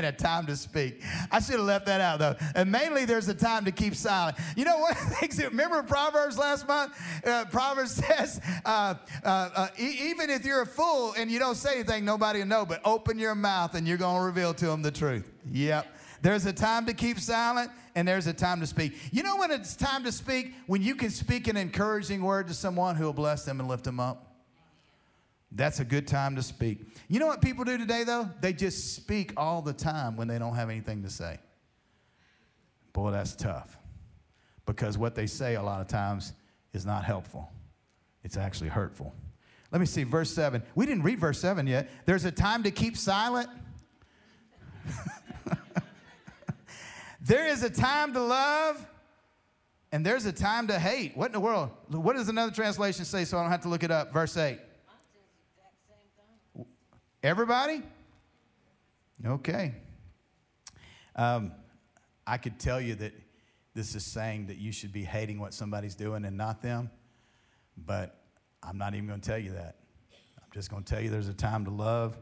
[0.03, 1.01] and a time to speak.
[1.31, 2.35] I should have left that out though.
[2.55, 4.37] And mainly there's a time to keep silent.
[4.55, 6.93] You know, that, remember Proverbs last month?
[7.25, 11.75] Uh, Proverbs says, uh, uh, uh, even if you're a fool and you don't say
[11.75, 14.81] anything, nobody will know, but open your mouth and you're going to reveal to them
[14.81, 15.29] the truth.
[15.51, 15.87] Yep.
[16.21, 18.97] There's a time to keep silent and there's a time to speak.
[19.11, 20.53] You know when it's time to speak?
[20.67, 23.83] When you can speak an encouraging word to someone who will bless them and lift
[23.83, 24.32] them up.
[25.55, 26.81] That's a good time to speak.
[27.07, 28.29] You know what people do today, though?
[28.41, 31.39] They just speak all the time when they don't have anything to say.
[32.91, 33.77] Boy, that's tough.
[34.65, 36.33] Because what they say a lot of times
[36.73, 37.51] is not helpful,
[38.23, 39.13] it's actually hurtful.
[39.71, 40.61] Let me see, verse 7.
[40.75, 41.89] We didn't read verse 7 yet.
[42.05, 43.49] There's a time to keep silent.
[47.21, 48.85] there is a time to love,
[49.91, 51.17] and there's a time to hate.
[51.17, 51.71] What in the world?
[51.89, 54.13] What does another translation say so I don't have to look it up?
[54.13, 54.41] Verse 8.
[54.45, 54.59] Mine
[55.11, 56.05] says the exact same
[56.55, 56.65] thing.
[57.23, 57.81] Everybody?
[59.25, 59.75] Okay.
[61.15, 61.53] Um,
[62.27, 63.13] I could tell you that
[63.73, 66.89] this is saying that you should be hating what somebody's doing and not them,
[67.77, 68.25] but
[68.61, 69.77] I'm not even going to tell you that.
[70.37, 72.17] I'm just going to tell you there's a time to love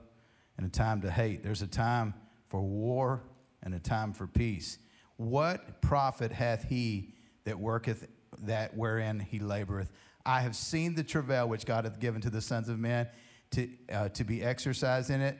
[0.58, 1.44] and a time to hate.
[1.44, 2.14] There's a time
[2.46, 3.24] for war
[3.64, 4.78] and a time for peace.
[5.18, 8.08] What profit hath he that worketh
[8.44, 9.90] that wherein he laboreth?
[10.28, 13.08] I have seen the travail which God hath given to the sons of men
[13.52, 15.38] to, uh, to be exercised in it.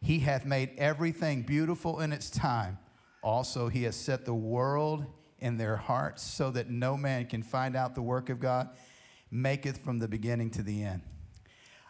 [0.00, 2.78] He hath made everything beautiful in its time.
[3.22, 5.06] Also, he has set the world
[5.38, 8.68] in their hearts so that no man can find out the work of God,
[9.30, 11.00] maketh from the beginning to the end.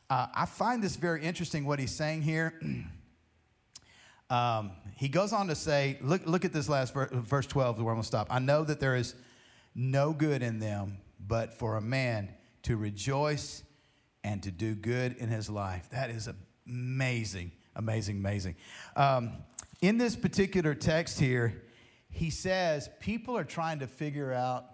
[0.09, 2.55] Uh, I find this very interesting what he's saying here.
[4.31, 7.89] um, he goes on to say, look, look at this last ver- verse 12, where
[7.89, 8.29] I'm going to stop.
[8.31, 9.17] I know that there is
[9.75, 12.29] no good in them, but for a man
[12.63, 13.64] to rejoice
[14.25, 15.89] and to do good in his life.
[15.91, 16.29] That is
[16.67, 18.57] amazing, amazing, amazing.
[18.97, 19.33] Um,
[19.81, 21.63] in this particular text here,
[22.11, 24.65] he says people are trying to figure out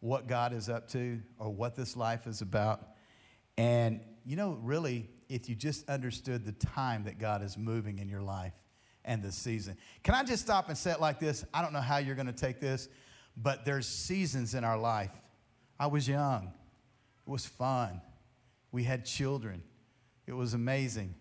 [0.00, 2.86] what God is up to or what this life is about.
[3.56, 8.08] And, you know, really, if you just understood the time that God is moving in
[8.08, 8.52] your life
[9.04, 9.76] and the season.
[10.02, 11.44] Can I just stop and say it like this?
[11.54, 12.88] I don't know how you're going to take this,
[13.36, 15.12] but there's seasons in our life.
[15.78, 16.52] I was young,
[17.26, 18.00] it was fun.
[18.74, 19.62] We had children,
[20.26, 21.14] it was amazing.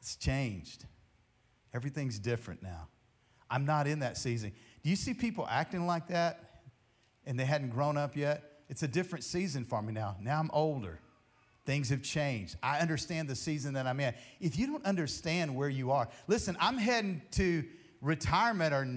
[0.00, 0.84] It's changed.
[1.72, 2.88] Everything's different now.
[3.48, 4.52] I'm not in that season.
[4.82, 6.62] Do you see people acting like that
[7.24, 8.62] and they hadn't grown up yet?
[8.68, 10.16] It's a different season for me now.
[10.20, 10.98] Now I'm older.
[11.64, 12.56] Things have changed.
[12.64, 14.12] I understand the season that I'm in.
[14.40, 17.62] If you don't understand where you are, listen, I'm heading to
[18.00, 18.88] retirement or,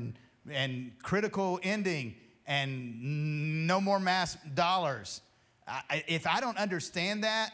[0.49, 2.15] and critical ending
[2.47, 5.21] and no more mass dollars.
[5.67, 7.51] I, if I don't understand that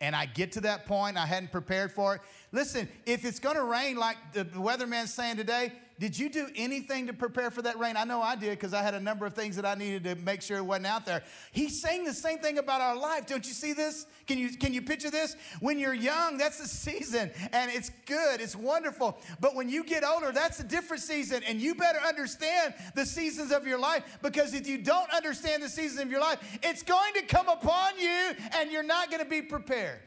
[0.00, 2.20] and I get to that point, I hadn't prepared for it.
[2.52, 7.08] Listen, if it's going to rain like the weatherman's saying today, did you do anything
[7.08, 7.94] to prepare for that rain?
[7.94, 10.14] I know I did because I had a number of things that I needed to
[10.14, 11.22] make sure it wasn't out there.
[11.52, 13.26] He's saying the same thing about our life.
[13.26, 14.06] Don't you see this?
[14.26, 15.36] Can you, can you picture this?
[15.60, 19.18] When you're young, that's the season and it's good, it's wonderful.
[19.40, 21.42] But when you get older, that's a different season.
[21.46, 25.68] And you better understand the seasons of your life because if you don't understand the
[25.68, 29.28] seasons of your life, it's going to come upon you and you're not going to
[29.28, 30.00] be prepared.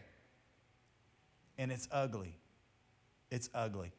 [1.59, 2.35] And it's ugly.
[3.29, 3.91] It's ugly.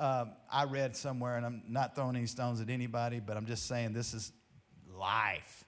[0.00, 3.66] Um, I read somewhere, and I'm not throwing any stones at anybody, but I'm just
[3.66, 4.32] saying this is
[4.98, 5.64] life.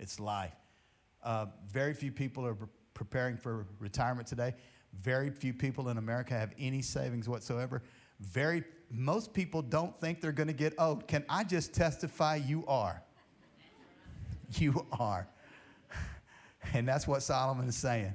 [0.00, 0.56] It's life.
[1.22, 4.54] Uh, very few people are pre- preparing for retirement today.
[5.00, 7.82] Very few people in America have any savings whatsoever.
[8.18, 11.06] Very most people don't think they're going to get old.
[11.06, 13.02] Can I just testify you are?
[14.58, 15.28] You are.
[16.72, 18.14] And that's what Solomon is saying.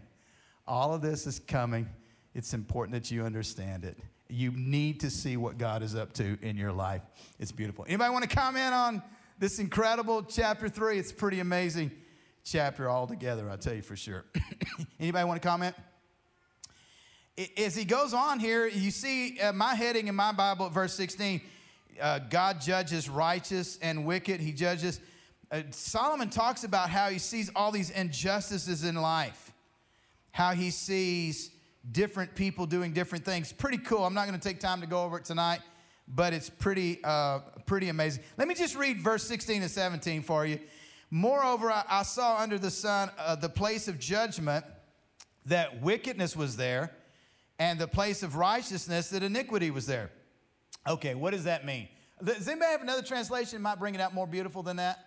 [0.67, 1.87] All of this is coming.
[2.33, 3.97] It's important that you understand it.
[4.29, 7.01] You need to see what God is up to in your life.
[7.39, 7.85] It's beautiful.
[7.87, 9.03] Anybody want to comment on
[9.39, 10.99] this incredible chapter three?
[10.99, 11.91] It's pretty amazing
[12.43, 14.25] chapter altogether, I'll tell you for sure.
[14.99, 15.75] Anybody want to comment?
[17.57, 20.93] As he goes on here, you see uh, my heading in my Bible at verse
[20.93, 21.41] 16
[21.99, 24.39] uh, God judges righteous and wicked.
[24.39, 24.99] He judges.
[25.51, 29.51] Uh, Solomon talks about how he sees all these injustices in life,
[30.31, 31.51] how he sees
[31.91, 33.51] different people doing different things.
[33.51, 34.05] Pretty cool.
[34.05, 35.61] I'm not going to take time to go over it tonight,
[36.07, 38.23] but it's pretty, uh, pretty amazing.
[38.37, 40.59] Let me just read verse 16 and 17 for you.
[41.11, 44.65] Moreover, I, I saw under the sun uh, the place of judgment
[45.45, 46.91] that wickedness was there,
[47.57, 50.11] and the place of righteousness that iniquity was there.
[50.87, 51.87] Okay, what does that mean?
[52.23, 54.97] Does anybody have another translation might bring it out more beautiful than that?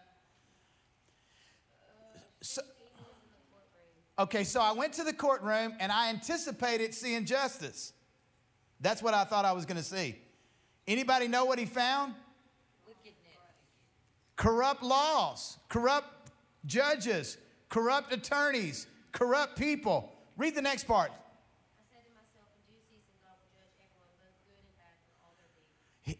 [2.40, 2.62] So,
[4.22, 7.92] Okay, so I went to the courtroom and I anticipated seeing justice.
[8.80, 10.16] That's what I thought I was going to see.
[10.86, 12.14] Anybody know what he found?
[12.86, 13.16] Wickedness.
[14.36, 16.30] Corrupt laws, corrupt
[16.66, 17.36] judges,
[17.68, 20.12] corrupt attorneys, corrupt people.
[20.36, 21.10] Read the next part.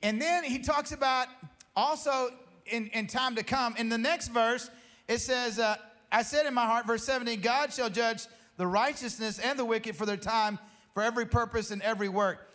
[0.03, 1.29] And then he talks about
[1.77, 2.31] also
[2.67, 3.77] in, in time to come.
[3.77, 4.71] In the next verse,
[5.07, 5.77] it says, uh,
[6.13, 8.27] I said in my heart, verse 17, God shall judge
[8.59, 10.59] the righteousness and the wicked for their time,
[10.93, 12.51] for every purpose and every work.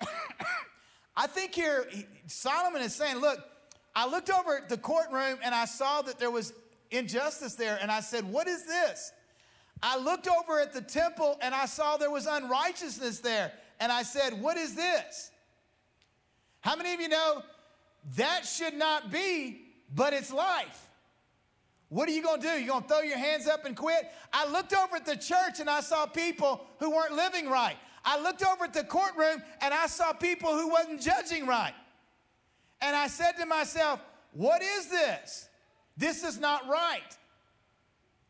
[1.16, 1.88] I think here
[2.26, 3.40] Solomon is saying, look,
[3.94, 6.52] I looked over at the courtroom and I saw that there was
[6.90, 9.12] injustice there, and I said, What is this?
[9.82, 14.02] I looked over at the temple and I saw there was unrighteousness there, and I
[14.02, 15.30] said, What is this?
[16.60, 17.42] How many of you know
[18.16, 19.62] that should not be,
[19.94, 20.89] but it's life?
[21.90, 22.52] What are you going to do?
[22.54, 24.10] You going to throw your hands up and quit?
[24.32, 27.76] I looked over at the church and I saw people who weren't living right.
[28.04, 31.74] I looked over at the courtroom and I saw people who wasn't judging right.
[32.80, 34.00] And I said to myself,
[34.32, 35.48] what is this?
[35.96, 37.18] This is not right.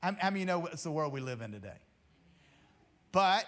[0.03, 1.77] I, I mean, you know, it's the world we live in today.
[3.13, 3.45] But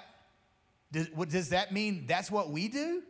[0.93, 3.03] does, does that mean that's what we do?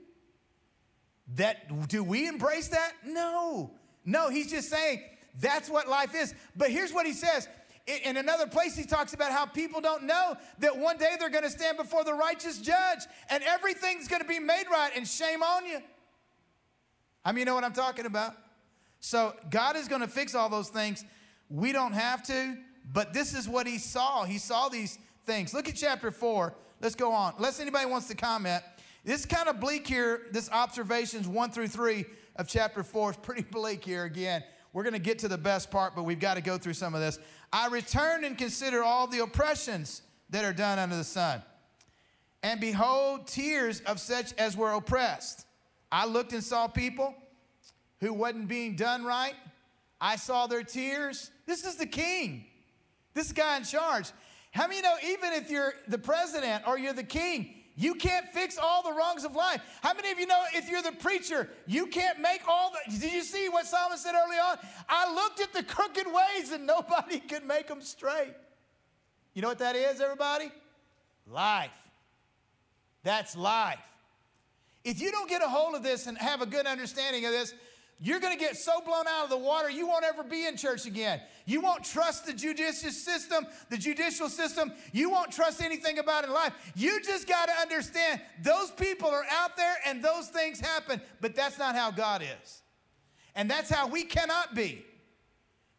[1.35, 2.93] That do we embrace that?
[3.05, 3.73] No.
[4.05, 5.03] No, he's just saying
[5.41, 6.35] that's what life is.
[6.57, 7.49] But here's what he says.
[8.05, 11.43] In another place, he talks about how people don't know that one day they're going
[11.43, 15.43] to stand before the righteous judge and everything's going to be made right, and shame
[15.43, 15.81] on you.
[17.25, 18.35] I mean, you know what I'm talking about?
[19.01, 21.05] So, God is going to fix all those things.
[21.49, 22.57] We don't have to,
[22.93, 24.25] but this is what he saw.
[24.25, 25.53] He saw these things.
[25.53, 26.55] Look at chapter 4.
[26.81, 27.35] Let's go on.
[27.37, 28.63] Unless anybody wants to comment.
[29.05, 30.23] This is kind of bleak here.
[30.31, 32.05] This observations 1 through 3
[32.37, 34.45] of chapter 4 is pretty bleak here again.
[34.73, 36.95] We're going to get to the best part, but we've got to go through some
[36.95, 37.19] of this.
[37.53, 41.43] I return and consider all the oppressions that are done under the sun.
[42.43, 45.47] And behold, tears of such as were oppressed.
[45.91, 47.15] I looked and saw people
[48.01, 49.35] who wasn't being done right.
[50.01, 51.31] I saw their tears.
[51.47, 52.47] This is the king.
[53.15, 54.11] This guy in charge.
[54.51, 58.59] How many know, even if you're the president or you're the king, you can't fix
[58.59, 59.63] all the wrongs of life.
[59.83, 62.99] How many of you know if you're the preacher, you can't make all the.
[62.99, 64.59] Did you see what Solomon said early on?
[64.89, 68.35] I looked at the crooked ways and nobody could make them straight.
[69.35, 70.53] You know what that is, everybody?
[71.27, 71.71] Life.
[73.03, 73.79] That's life.
[74.85, 77.55] If you don't get a hold of this and have a good understanding of this,
[78.05, 80.57] you're going to get so blown out of the water, you won't ever be in
[80.57, 81.21] church again.
[81.47, 84.73] You won't trust the judicial system, the judicial system.
[84.93, 86.53] You won't trust anything about in life.
[86.75, 91.37] You just got to understand those people are out there and those things happen, but
[91.37, 92.63] that's not how God is.
[93.37, 94.85] And that's how we cannot be.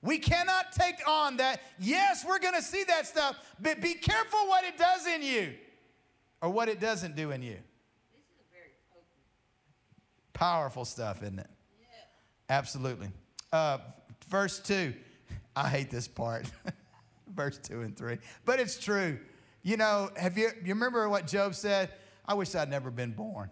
[0.01, 1.59] We cannot take on that.
[1.77, 5.55] Yes, we're going to see that stuff, but be careful what it does in you
[6.41, 7.57] or what it doesn't do in you.
[8.13, 9.09] This is a very potent.
[10.31, 11.49] Powerful stuff, isn't it?
[12.49, 13.09] Absolutely.
[13.51, 13.79] Uh,
[14.27, 14.93] verse 2.
[15.55, 16.49] I hate this part.
[17.35, 18.17] verse 2 and 3.
[18.45, 19.19] But it's true.
[19.61, 21.89] You know, have you, you remember what Job said?
[22.25, 23.49] I wish I'd never been born.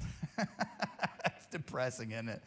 [0.36, 2.42] That's depressing, isn't it?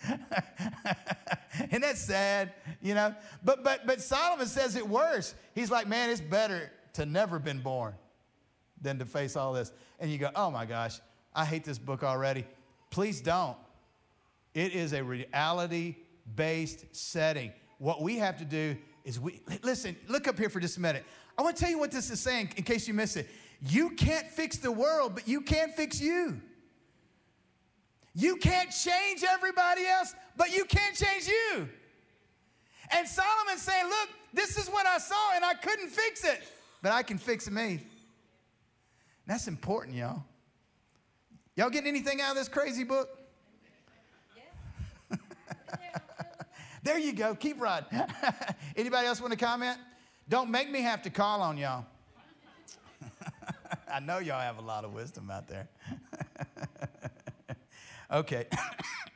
[1.71, 2.53] and that's sad?
[2.81, 3.15] You know?
[3.43, 5.35] But but but Solomon says it worse.
[5.53, 7.93] He's like, man, it's better to never been born
[8.81, 9.71] than to face all this.
[9.99, 10.99] And you go, oh my gosh,
[11.33, 12.45] I hate this book already.
[12.89, 13.57] Please don't.
[14.55, 15.97] It is a reality
[16.35, 17.51] based setting.
[17.77, 21.05] What we have to do is we listen, look up here for just a minute.
[21.37, 23.29] I want to tell you what this is saying in case you miss it.
[23.61, 26.41] You can't fix the world, but you can fix you.
[28.13, 31.67] You can't change everybody else, but you can't change you.
[32.95, 36.41] And Solomon's saying, Look, this is what I saw, and I couldn't fix it,
[36.81, 37.81] but I can fix me.
[39.27, 40.23] That's important, y'all.
[41.57, 43.09] Y'all getting anything out of this crazy book?
[46.85, 47.33] There you go.
[47.33, 47.89] Keep riding.
[48.75, 49.79] Anybody else want to comment?
[50.29, 51.83] Don't make me have to call on y'all.
[53.91, 55.67] I know y'all have a lot of wisdom out there.
[58.11, 58.45] okay.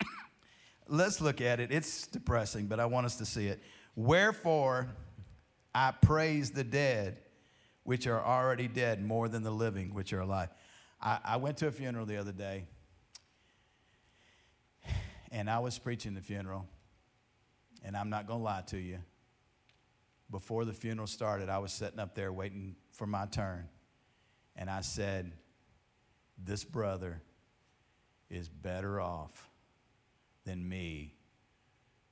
[0.87, 1.71] Let's look at it.
[1.71, 3.61] It's depressing, but I want us to see it.
[3.95, 4.87] Wherefore,
[5.75, 7.19] I praise the dead,
[7.83, 10.49] which are already dead, more than the living, which are alive.
[10.99, 12.63] I, I went to a funeral the other day,
[15.31, 16.65] and I was preaching the funeral
[17.83, 18.99] and I'm not going to lie to you.
[20.31, 23.67] Before the funeral started, I was sitting up there waiting for my turn.
[24.55, 25.31] And I said,
[26.37, 27.21] This brother
[28.29, 29.49] is better off
[30.45, 31.15] than me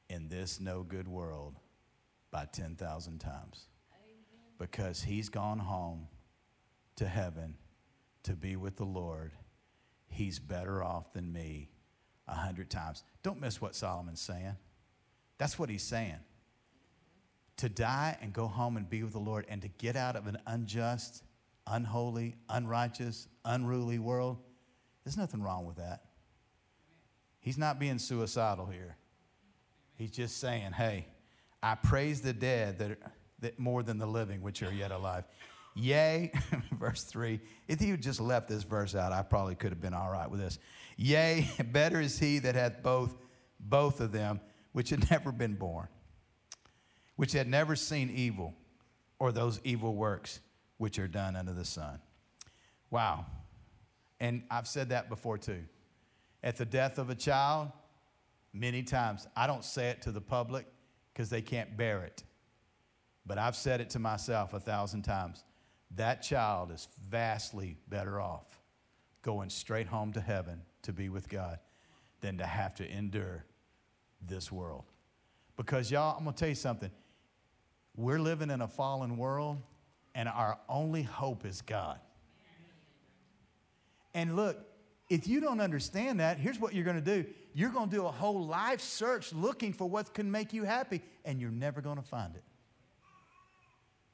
[0.10, 1.56] in this no good world
[2.32, 3.68] by 10,000 times.
[4.58, 6.08] Because he's gone home
[6.96, 7.56] to heaven
[8.24, 9.32] to be with the Lord.
[10.08, 11.70] He's better off than me
[12.28, 13.04] a hundred times.
[13.24, 14.56] Don't miss what Solomon's saying.
[15.38, 16.20] That's what he's saying.
[17.58, 20.28] To die and go home and be with the Lord and to get out of
[20.28, 21.24] an unjust,
[21.66, 24.38] unholy, unrighteous, unruly world,
[25.04, 26.04] there's nothing wrong with that.
[27.40, 28.98] He's not being suicidal here.
[29.96, 31.08] He's just saying, hey,
[31.64, 33.00] I praise the dead that,
[33.40, 35.24] that more than the living, which are yet alive.
[35.76, 36.32] Yea,
[36.72, 37.40] verse 3.
[37.68, 40.30] If he had just left this verse out, I probably could have been all right
[40.30, 40.60] with this.
[40.98, 43.16] Yea, better is he that hath both,
[43.60, 44.42] both of them
[44.78, 45.88] which had never been born,
[47.16, 48.54] which had never seen evil
[49.18, 50.40] or those evil works
[50.78, 51.98] which are done under the sun.
[52.92, 53.26] Wow.
[54.20, 55.64] And I've said that before too.
[56.44, 57.72] At the death of a child,
[58.54, 60.68] many times, I don't say it to the public
[61.12, 62.24] because they can't bear it.
[63.26, 65.44] But I've said it to myself a thousand times.
[65.96, 68.60] That child is vastly better off
[69.24, 71.58] going straight home to heaven to be with God
[72.22, 73.44] than to have to endure
[74.26, 74.86] this world.
[75.56, 76.92] Because, y'all, I'm going to tell you something.
[77.96, 79.62] We're living in a fallen world,
[80.14, 82.00] and our only hope is God.
[84.14, 84.58] And look,
[85.10, 88.06] if you don't understand that, here's what you're going to do you're going to do
[88.06, 91.98] a whole life search looking for what can make you happy, and you're never going
[91.98, 92.44] to find it.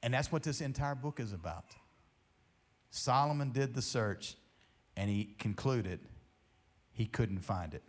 [0.01, 1.65] And that's what this entire book is about.
[2.89, 4.37] Solomon did the search,
[4.95, 5.99] and he concluded
[6.93, 7.83] he couldn't find it.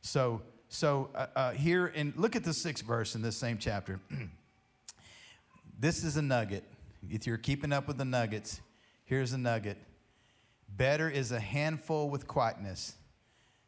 [0.00, 4.00] So, so uh, uh, here, and look at the sixth verse in this same chapter.
[5.78, 6.64] this is a nugget.
[7.10, 8.60] If you're keeping up with the nuggets,
[9.04, 9.78] here's a nugget.
[10.76, 12.94] Better is a handful with quietness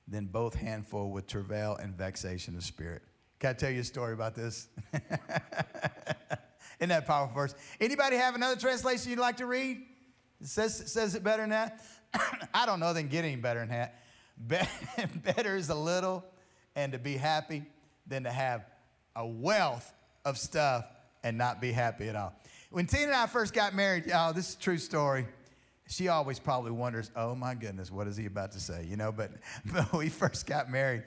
[0.07, 3.03] than both handful with travail and vexation of spirit.
[3.39, 4.69] Can I tell you a story about this?
[4.93, 7.55] Isn't that powerful verse?
[7.81, 9.79] Anybody have another translation you'd like to read?
[10.41, 11.81] It says, says it better than that?
[12.55, 14.03] I don't know, then get any better than that.
[14.47, 16.25] Be- better is a little
[16.77, 17.65] and to be happy
[18.07, 18.65] than to have
[19.17, 19.93] a wealth
[20.25, 20.85] of stuff
[21.23, 22.35] and not be happy at all.
[22.71, 25.27] When Tina and I first got married, y'all, this is a true story.
[25.89, 28.87] She always probably wonders, oh my goodness, what is he about to say?
[28.89, 29.33] You know, but,
[29.73, 31.03] but we first got married,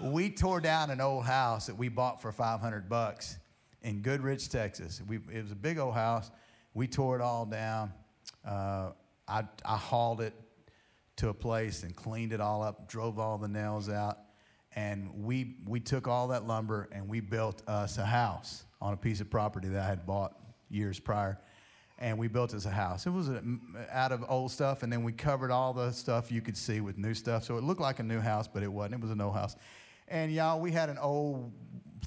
[0.00, 3.36] we tore down an old house that we bought for 500 bucks
[3.82, 5.02] in Goodrich, Texas.
[5.06, 6.30] We, it was a big old house.
[6.74, 7.92] We tore it all down.
[8.44, 8.90] Uh,
[9.28, 10.34] I, I hauled it
[11.16, 14.18] to a place and cleaned it all up, drove all the nails out,
[14.74, 18.96] and we, we took all that lumber and we built us a house on a
[18.96, 20.34] piece of property that I had bought
[20.70, 21.38] years prior.
[21.98, 23.06] And we built us a house.
[23.06, 23.42] It was a,
[23.92, 26.98] out of old stuff, and then we covered all the stuff you could see with
[26.98, 27.44] new stuff.
[27.44, 28.94] So it looked like a new house, but it wasn't.
[28.94, 29.54] It was an old house.
[30.08, 31.52] And y'all, we had an old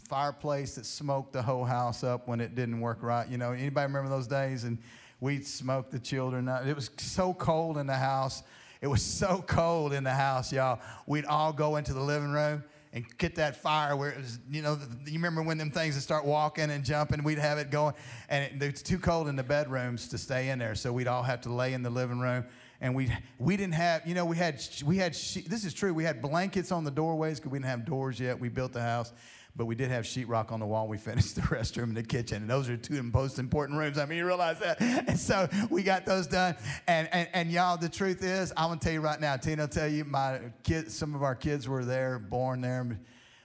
[0.09, 3.27] fireplace that smoked the whole house up when it didn't work right.
[3.29, 4.65] You know, anybody remember those days?
[4.65, 4.79] And
[5.21, 6.49] we'd smoke the children.
[6.49, 8.43] It was so cold in the house.
[8.85, 10.79] It was so cold in the house, y'all.
[11.07, 12.63] We'd all go into the living room
[12.93, 14.77] and get that fire where it was, you know,
[15.07, 17.95] you remember when them things would start walking and jumping, we'd have it going,
[18.29, 21.23] and it, it's too cold in the bedrooms to stay in there, so we'd all
[21.23, 22.45] have to lay in the living room.
[22.79, 25.91] And we we didn't have, you know, we had we had this is true.
[25.91, 28.39] We had blankets on the doorways because we didn't have doors yet.
[28.39, 29.13] We built the house,
[29.55, 30.87] but we did have sheetrock on the wall.
[30.87, 33.97] We finished the restroom and the kitchen, and those are two most important rooms.
[33.97, 34.81] I mean, you realize that.
[35.07, 36.55] And so we got those done.
[36.87, 39.37] And and, and y'all, the truth is, I'm gonna tell you right now.
[39.37, 42.99] Tina will tell you, my kids, some of our kids were there, born there.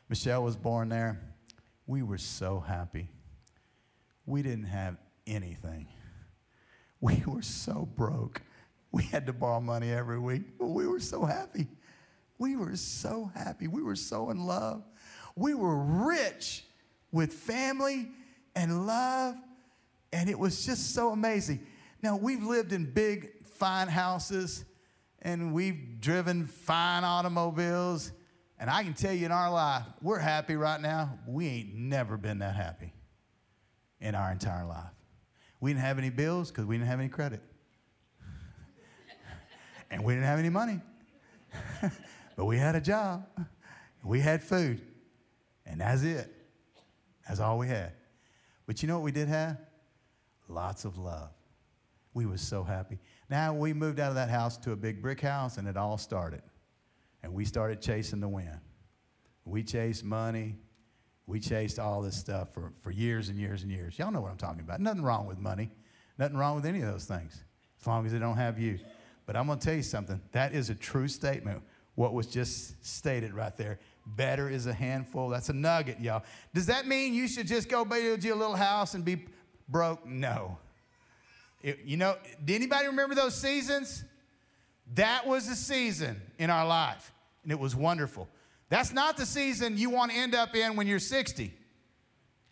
[0.09, 1.21] Michelle was born there.
[1.87, 3.09] We were so happy.
[4.27, 4.97] We didn't have
[5.27, 5.87] anything.
[7.03, 8.43] We were so broke.
[8.93, 11.67] We had to borrow money every week, but we were so happy.
[12.37, 13.69] We were so happy.
[13.69, 14.83] We were so in love.
[15.37, 16.65] We were rich
[17.13, 18.09] with family
[18.55, 19.37] and love,
[20.13, 21.67] and it was just so amazing.
[22.03, 24.65] Now, we've lived in big, fine houses,
[25.23, 28.13] and we've driven fine automobiles,
[28.59, 31.19] and I can tell you in our life, we're happy right now.
[31.27, 32.93] We ain't never been that happy
[34.01, 34.91] in our entire life.
[35.61, 37.43] We didn't have any bills because we didn't have any credit.
[39.91, 40.81] and we didn't have any money.
[42.37, 43.27] but we had a job.
[44.03, 44.81] We had food.
[45.71, 46.33] And that's it.
[47.27, 47.93] That's all we had.
[48.67, 49.59] But you know what we did have?
[50.49, 51.31] Lots of love.
[52.13, 52.99] We was so happy.
[53.29, 55.97] Now we moved out of that house to a big brick house and it all
[55.97, 56.43] started.
[57.23, 58.59] And we started chasing the wind.
[59.45, 60.57] We chased money.
[61.27, 63.99] We chased all this stuff for, for years and years and years.
[63.99, 64.81] Y'all know what I'm talking about.
[64.81, 65.71] Nothing wrong with money.
[66.19, 67.45] Nothing wrong with any of those things,
[67.81, 68.79] as long as they don't have you.
[69.27, 70.21] But I'm going to tell you something.
[70.33, 71.63] That is a true statement,
[71.95, 73.79] what was just stated right there.
[74.07, 75.29] Better is a handful.
[75.29, 76.23] That's a nugget, y'all.
[76.55, 79.27] Does that mean you should just go build you a little house and be
[79.69, 80.05] broke?
[80.07, 80.59] No.
[81.63, 84.05] It, you know, did anybody remember those seasons?
[84.95, 88.29] That was a season in our life, and it was wonderful.
[88.71, 91.53] That's not the season you want to end up in when you're 60.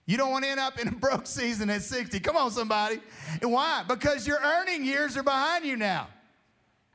[0.06, 2.20] You don't want to end up in a broke season at 60.
[2.20, 3.00] Come on, somebody.
[3.42, 3.84] And why?
[3.86, 6.08] Because your earning years are behind you now.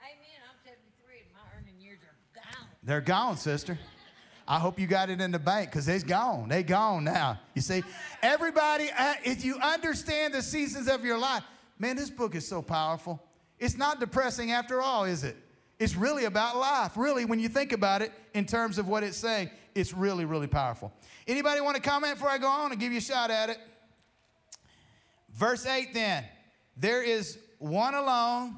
[0.02, 0.42] Amen.
[0.50, 2.68] I'm 73 and my earning years are gone.
[2.84, 3.78] They're gone, sister.
[4.48, 6.50] I hope you got it in the bank because they's gone.
[6.50, 7.40] They gone now.
[7.54, 7.84] You see,
[8.22, 11.44] everybody, uh, if you understand the seasons of your life,
[11.80, 13.22] man, this book is so powerful.
[13.60, 15.38] It's not depressing after all, is it?
[15.80, 16.98] It's really about life.
[16.98, 20.48] Really, when you think about it in terms of what it's saying, it's really, really
[20.48, 20.92] powerful.
[21.28, 23.58] Anybody want to comment before I go on and give you a shot at it?
[25.34, 26.26] Verse 8 then,
[26.78, 28.56] there is one alone,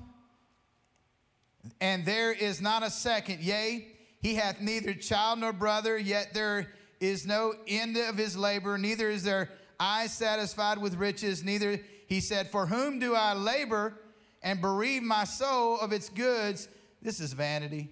[1.80, 3.40] and there is not a second.
[3.42, 3.88] Yea,
[4.26, 9.08] he hath neither child nor brother, yet there is no end of his labor, neither
[9.08, 13.94] is there eye satisfied with riches, neither, he said, For whom do I labor
[14.42, 16.68] and bereave my soul of its goods?
[17.04, 17.92] This is vanity,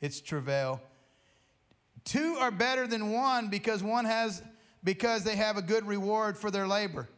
[0.00, 0.80] it's travail.
[2.04, 4.42] Two are better than one because one has
[4.82, 7.08] because they have a good reward for their labor.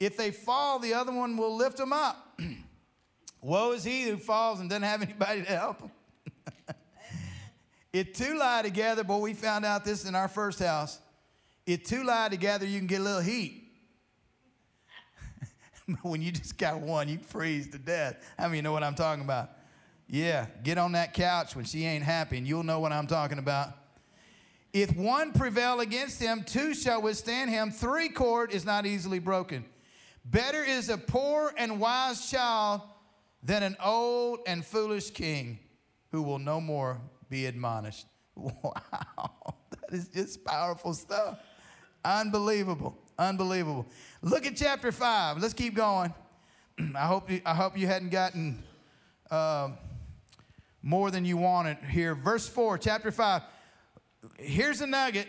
[0.00, 2.40] If they fall, the other one will lift them up.
[3.42, 5.90] Woe is he who falls and doesn't have anybody to help him.
[7.96, 10.98] If two lie together, boy, we found out this in our first house.
[11.64, 13.72] If two lie together, you can get a little heat.
[16.02, 18.16] when you just got one, you freeze to death.
[18.38, 19.48] How many know what I'm talking about?
[20.10, 23.38] Yeah, get on that couch when she ain't happy, and you'll know what I'm talking
[23.38, 23.70] about.
[24.74, 27.70] If one prevail against him, two shall withstand him.
[27.70, 29.64] Three cord is not easily broken.
[30.22, 32.82] Better is a poor and wise child
[33.42, 35.60] than an old and foolish king
[36.12, 38.06] who will no more be admonished.
[38.38, 41.38] Wow, that is just powerful stuff.
[42.04, 42.98] Unbelievable.
[43.18, 43.86] Unbelievable.
[44.20, 45.38] Look at chapter 5.
[45.40, 46.12] Let's keep going.
[46.94, 48.62] I hope you, I hope you hadn't gotten
[49.30, 49.70] uh,
[50.82, 52.14] more than you wanted here.
[52.14, 53.42] Verse 4, chapter 5.
[54.38, 55.26] Here's a nugget.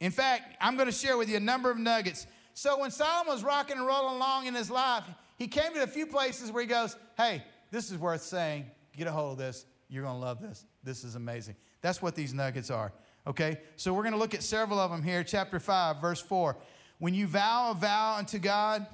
[0.00, 2.26] In fact, I'm going to share with you a number of nuggets.
[2.54, 5.04] So when Solomon was rocking and rolling along in his life,
[5.36, 8.70] he came to a few places where he goes, Hey, this is worth saying.
[8.96, 9.66] Get a hold of this.
[9.88, 10.64] You're going to love this.
[10.82, 11.56] This is amazing.
[11.80, 12.92] That's what these nuggets are.
[13.26, 13.60] Okay?
[13.76, 15.22] So we're going to look at several of them here.
[15.22, 16.56] Chapter 5, verse 4.
[16.98, 18.86] When you vow a vow unto God,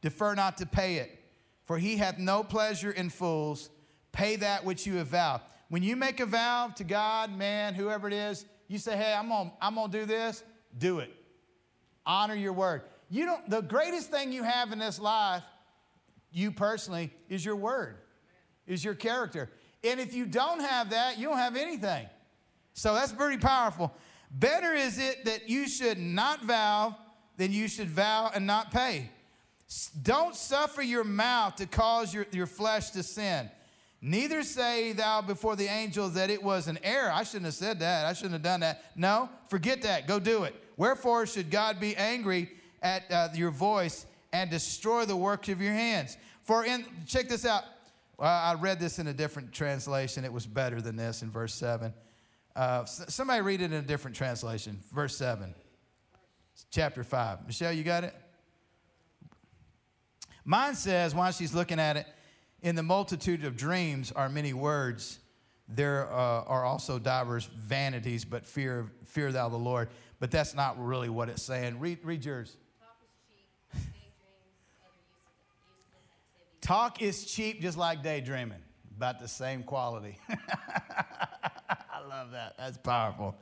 [0.00, 1.18] defer not to pay it,
[1.64, 3.70] for he hath no pleasure in fools.
[4.12, 5.40] Pay that which you have vowed.
[5.68, 9.28] When you make a vow to God, man, whoever it is, you say, hey, I'm
[9.28, 10.42] gonna, I'm gonna do this,
[10.76, 11.10] do it.
[12.06, 12.82] Honor your word.
[13.10, 15.42] You don't, the greatest thing you have in this life,
[16.30, 17.96] you personally, is your word,
[18.66, 19.50] is your character.
[19.84, 22.06] And if you don't have that, you don't have anything.
[22.74, 23.92] So that's pretty powerful.
[24.30, 26.96] Better is it that you should not vow
[27.36, 29.10] than you should vow and not pay.
[30.02, 33.50] Don't suffer your mouth to cause your, your flesh to sin.
[34.00, 37.10] Neither say thou before the angels that it was an error.
[37.12, 38.06] I shouldn't have said that.
[38.06, 38.84] I shouldn't have done that.
[38.96, 40.06] No, forget that.
[40.06, 40.54] Go do it.
[40.76, 42.50] Wherefore should God be angry
[42.80, 46.16] at uh, your voice and destroy the works of your hands?
[46.42, 47.64] For in, check this out.
[48.18, 50.24] I read this in a different translation.
[50.24, 51.94] It was better than this in verse 7.
[52.56, 54.80] Uh, somebody read it in a different translation.
[54.92, 55.54] Verse 7,
[56.72, 57.46] chapter 5.
[57.46, 58.14] Michelle, you got it?
[60.44, 62.06] Mine says, while she's looking at it,
[62.62, 65.20] in the multitude of dreams are many words.
[65.68, 69.90] There uh, are also divers vanities, but fear, fear thou the Lord.
[70.18, 71.78] But that's not really what it's saying.
[71.78, 72.56] Read, read yours.
[76.60, 78.62] Talk is cheap, just like daydreaming,
[78.96, 80.18] about the same quality.
[80.28, 82.54] I love that.
[82.58, 83.36] That's powerful.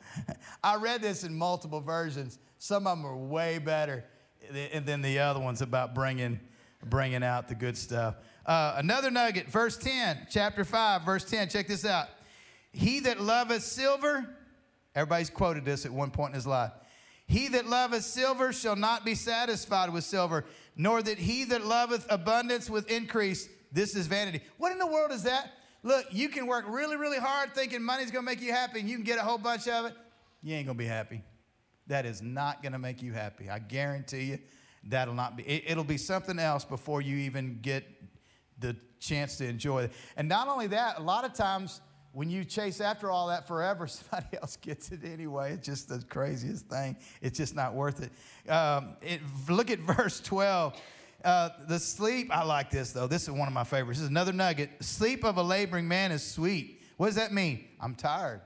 [0.62, 2.38] I read this in multiple versions.
[2.58, 4.04] Some of them are way better
[4.50, 6.40] than the other ones about bringing,
[6.84, 8.16] bringing out the good stuff.
[8.44, 11.48] Uh, another nugget, verse 10, chapter 5, verse 10.
[11.48, 12.08] Check this out.
[12.70, 14.26] He that loveth silver,
[14.94, 16.72] everybody's quoted this at one point in his life.
[17.26, 20.44] He that loveth silver shall not be satisfied with silver,
[20.76, 23.48] nor that he that loveth abundance with increase.
[23.72, 24.40] This is vanity.
[24.58, 25.52] What in the world is that?
[25.82, 28.96] Look, you can work really, really hard thinking money's gonna make you happy and you
[28.96, 29.94] can get a whole bunch of it.
[30.42, 31.22] You ain't gonna be happy.
[31.88, 33.50] That is not gonna make you happy.
[33.50, 34.38] I guarantee you
[34.84, 37.84] that'll not be, it, will be something else before you even get
[38.58, 39.92] the chance to enjoy it.
[40.16, 41.80] And not only that, a lot of times
[42.16, 45.52] when you chase after all that forever, somebody else gets it anyway.
[45.52, 46.96] It's just the craziest thing.
[47.20, 48.50] It's just not worth it.
[48.50, 50.80] Um, it look at verse 12.
[51.22, 53.06] Uh, the sleep, I like this though.
[53.06, 53.98] This is one of my favorites.
[53.98, 54.70] This is another nugget.
[54.80, 56.80] Sleep of a laboring man is sweet.
[56.96, 57.66] What does that mean?
[57.80, 58.40] I'm tired.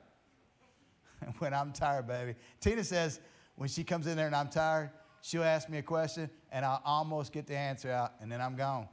[1.38, 2.34] when I'm tired, baby.
[2.60, 3.20] Tina says
[3.54, 4.90] when she comes in there and I'm tired,
[5.22, 8.56] she'll ask me a question and I'll almost get the answer out and then I'm
[8.56, 8.88] gone.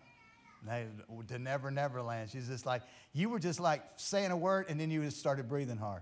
[1.28, 2.30] To never, never land.
[2.30, 2.82] She's just like,
[3.14, 6.01] you were just like saying a word and then you just started breathing hard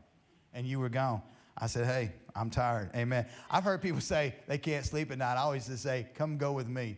[0.54, 1.22] and you were gone.
[1.58, 2.90] I said, hey, I'm tired.
[2.96, 3.26] Amen.
[3.50, 5.36] I've heard people say they can't sleep at night.
[5.36, 6.98] I always just say, come go with me.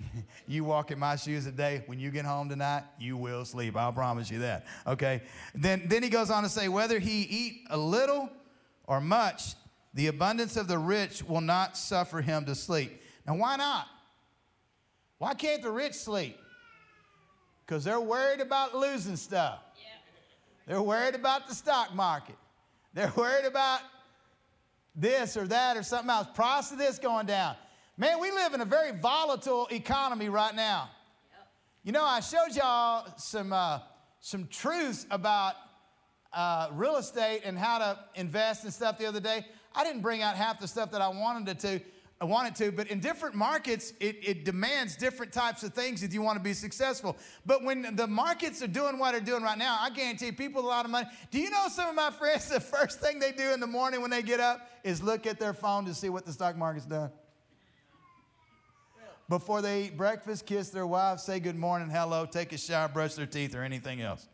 [0.46, 1.82] you walk in my shoes today.
[1.86, 3.76] When you get home tonight, you will sleep.
[3.76, 4.66] I'll promise you that.
[4.86, 5.22] Okay.
[5.54, 8.30] Then, then he goes on to say, whether he eat a little
[8.86, 9.54] or much,
[9.94, 13.02] the abundance of the rich will not suffer him to sleep.
[13.26, 13.86] Now, why not?
[15.18, 16.38] Why can't the rich sleep?
[17.72, 19.58] Because they're worried about losing stuff.
[20.66, 22.36] They're worried about the stock market.
[22.92, 23.80] They're worried about
[24.94, 26.26] this or that or something else.
[26.34, 27.56] Price of this going down.
[27.96, 30.90] Man, we live in a very volatile economy right now.
[31.82, 33.78] You know, I showed y'all some, uh,
[34.20, 35.54] some truths about
[36.34, 39.46] uh, real estate and how to invest and stuff the other day.
[39.74, 41.80] I didn't bring out half the stuff that I wanted to.
[42.22, 46.14] I wanted to, but in different markets, it, it demands different types of things if
[46.14, 47.16] you want to be successful.
[47.44, 50.68] But when the markets are doing what they're doing right now, I guarantee people a
[50.68, 51.08] lot of money.
[51.32, 54.00] Do you know some of my friends, the first thing they do in the morning
[54.02, 56.86] when they get up is look at their phone to see what the stock market's
[56.86, 57.10] done?
[59.28, 63.14] Before they eat breakfast, kiss their wife, say good morning, hello, take a shower, brush
[63.14, 64.28] their teeth, or anything else.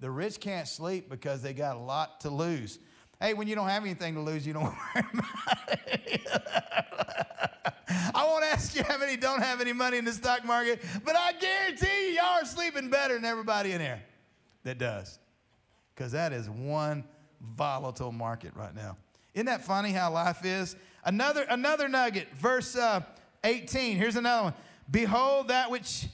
[0.00, 2.78] The rich can't sleep because they got a lot to lose.
[3.24, 4.64] Hey, when you don't have anything to lose, you don't
[4.94, 6.20] worry about it.
[8.14, 11.16] I won't ask you how many don't have any money in the stock market, but
[11.16, 14.02] I guarantee you, y'all are sleeping better than everybody in here
[14.64, 15.18] that does.
[15.94, 17.02] Because that is one
[17.56, 18.98] volatile market right now.
[19.32, 20.76] Isn't that funny how life is?
[21.02, 23.00] Another, another nugget, verse uh,
[23.42, 23.96] 18.
[23.96, 24.54] Here's another one.
[24.90, 26.08] Behold, that which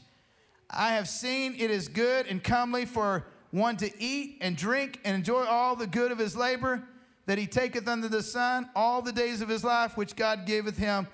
[0.71, 5.17] I have seen, it is good and comely for one to eat and drink and
[5.17, 6.85] enjoy all the good of his labor
[7.31, 10.77] that he taketh under the sun all the days of his life, which God giveth
[10.77, 11.07] him,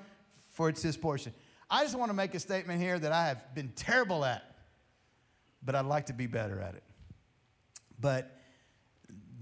[0.55, 1.35] for it's his portion.
[1.69, 4.43] I just want to make a statement here that I have been terrible at,
[5.63, 6.83] but I'd like to be better at it.
[8.01, 8.35] But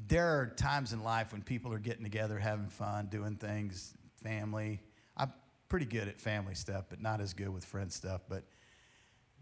[0.09, 3.95] there are times in life when people are getting together, having fun, doing things,
[4.25, 4.81] family.
[5.17, 5.33] I'm
[5.69, 8.23] pretty good at family stuff, but not as good with friend stuff.
[8.29, 8.43] But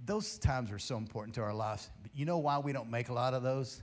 [0.04, 1.88] those times are so important to our lives.
[2.02, 3.80] But you know why we don't make a lot of those?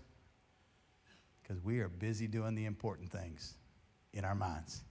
[1.49, 3.55] Because we are busy doing the important things
[4.13, 4.83] in our minds.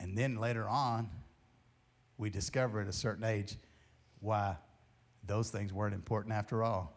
[0.00, 1.08] And then later on,
[2.16, 3.54] we discover at a certain age
[4.18, 4.56] why
[5.24, 6.92] those things weren't important after all.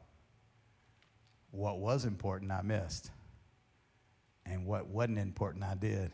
[1.52, 3.12] What was important, I missed.
[4.48, 6.12] And what wasn't important, I did.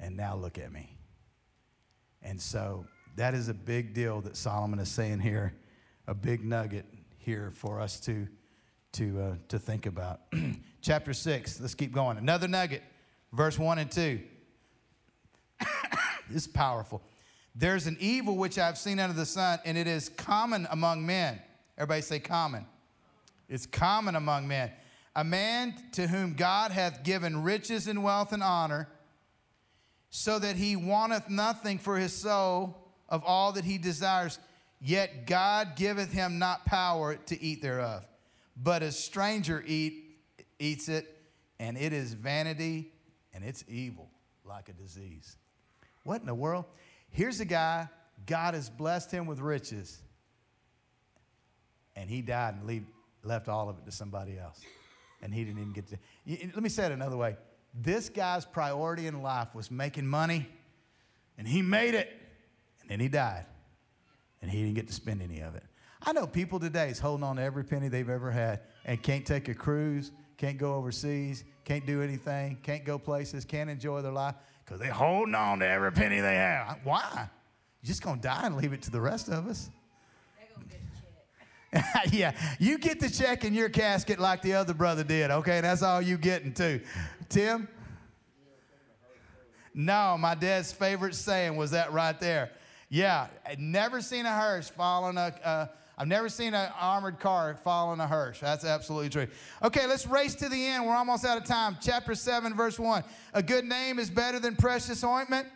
[0.00, 0.96] And now look at me.
[2.20, 2.84] And so
[3.14, 5.54] that is a big deal that Solomon is saying here,
[6.08, 6.86] a big nugget
[7.16, 8.26] here for us to,
[8.92, 10.20] to, uh, to think about.
[10.80, 12.18] Chapter 6, let's keep going.
[12.18, 12.82] Another nugget,
[13.32, 14.20] verse 1 and 2.
[16.28, 17.02] this is powerful.
[17.54, 21.40] There's an evil which I've seen under the sun, and it is common among men.
[21.76, 22.66] Everybody say common.
[23.48, 24.70] It's common among men.
[25.16, 28.88] A man to whom God hath given riches and wealth and honor,
[30.10, 32.76] so that he wanteth nothing for his soul
[33.08, 34.38] of all that he desires,
[34.80, 38.04] yet God giveth him not power to eat thereof.
[38.60, 40.18] But a stranger eat,
[40.58, 41.16] eats it,
[41.60, 42.92] and it is vanity
[43.32, 44.08] and it's evil
[44.44, 45.36] like a disease.
[46.04, 46.64] What in the world?
[47.10, 47.88] Here's a guy,
[48.26, 50.00] God has blessed him with riches,
[51.94, 52.84] and he died and leave,
[53.22, 54.60] left all of it to somebody else.
[55.22, 55.98] And he didn't even get to.
[56.26, 57.36] Let me say it another way.
[57.74, 60.48] This guy's priority in life was making money,
[61.36, 62.10] and he made it,
[62.80, 63.46] and then he died,
[64.40, 65.64] and he didn't get to spend any of it.
[66.04, 69.26] I know people today is holding on to every penny they've ever had and can't
[69.26, 74.12] take a cruise, can't go overseas, can't do anything, can't go places, can't enjoy their
[74.12, 76.78] life because they're holding on to every penny they have.
[76.84, 77.28] Why?
[77.82, 79.70] You're just going to die and leave it to the rest of us.
[81.72, 81.80] A
[82.12, 85.60] yeah, you get the check in your casket like the other brother did, okay?
[85.60, 86.80] That's all you getting too.
[87.28, 87.68] Tim?
[89.74, 92.50] No, my dad's favorite saying was that right there.
[92.88, 95.66] Yeah, I'd never seen a hearse fall on a, uh,
[96.00, 98.38] I've never seen an armored car fall on a hearse.
[98.38, 99.26] That's absolutely true.
[99.64, 100.86] Okay, let's race to the end.
[100.86, 101.76] We're almost out of time.
[101.82, 103.02] Chapter 7, verse 1.
[103.34, 105.48] A good name is better than precious ointment,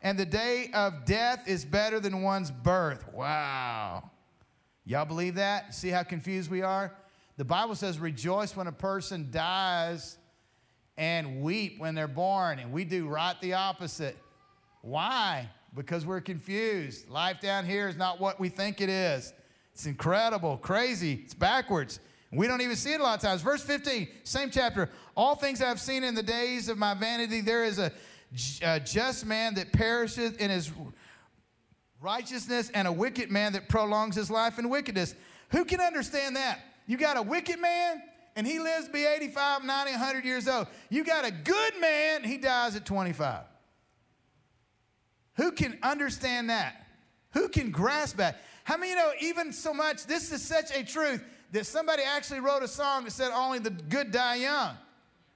[0.00, 3.12] and the day of death is better than one's birth.
[3.12, 4.10] Wow.
[4.86, 5.74] Y'all believe that?
[5.74, 6.96] See how confused we are?
[7.36, 10.16] The Bible says, rejoice when a person dies
[10.96, 12.58] and weep when they're born.
[12.58, 14.16] And we do right the opposite.
[14.80, 15.50] Why?
[15.74, 17.10] Because we're confused.
[17.10, 19.34] Life down here is not what we think it is.
[19.72, 22.00] It's incredible, crazy, it's backwards.
[22.32, 23.42] We don't even see it a lot of times.
[23.42, 24.88] Verse 15, same chapter.
[25.16, 27.90] All things I have seen in the days of my vanity, there is a,
[28.62, 30.70] a just man that perisheth in his
[32.00, 35.14] righteousness and a wicked man that prolongs his life in wickedness.
[35.50, 36.60] Who can understand that?
[36.86, 38.02] You got a wicked man
[38.36, 40.68] and he lives to be 85, 90, 100 years old.
[40.88, 43.42] You got a good man, he dies at 25.
[45.34, 46.86] Who can understand that?
[47.32, 48.40] Who can grasp that?
[48.64, 51.22] How many you know, even so much, this is such a truth
[51.52, 54.76] that somebody actually wrote a song that said, Only the good die young.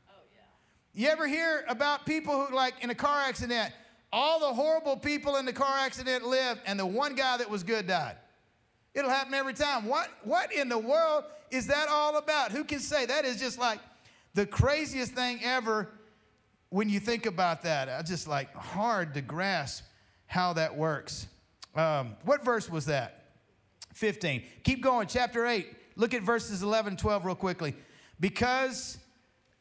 [0.08, 1.02] Oh, yeah.
[1.02, 3.72] You ever hear about people who, like in a car accident,
[4.12, 7.62] all the horrible people in the car accident lived, and the one guy that was
[7.62, 8.16] good died?
[8.94, 9.86] It'll happen every time.
[9.86, 12.52] What, what in the world is that all about?
[12.52, 13.80] Who can say that is just like
[14.34, 15.88] the craziest thing ever
[16.68, 17.88] when you think about that?
[17.88, 19.84] It's just like hard to grasp
[20.26, 21.26] how that works.
[21.74, 23.24] Um, what verse was that?
[23.94, 24.42] 15.
[24.62, 25.66] Keep going, chapter 8.
[25.96, 27.74] Look at verses 11 12 real quickly.
[28.20, 28.98] Because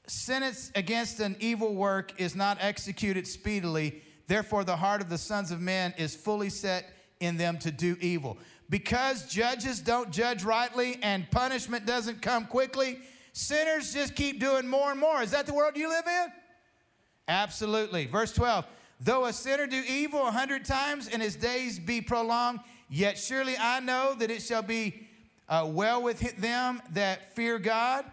[0.07, 5.51] sentence against an evil work is not executed speedily, therefore the heart of the sons
[5.51, 8.37] of men is fully set in them to do evil.
[8.69, 12.99] Because judges don't judge rightly and punishment doesn't come quickly,
[13.33, 15.21] sinners just keep doing more and more.
[15.21, 16.31] Is that the world you live in?
[17.27, 18.05] Absolutely.
[18.05, 18.65] Verse 12
[19.03, 23.55] Though a sinner do evil a hundred times and his days be prolonged, yet surely
[23.59, 25.07] I know that it shall be
[25.49, 28.05] uh, well with them that fear God.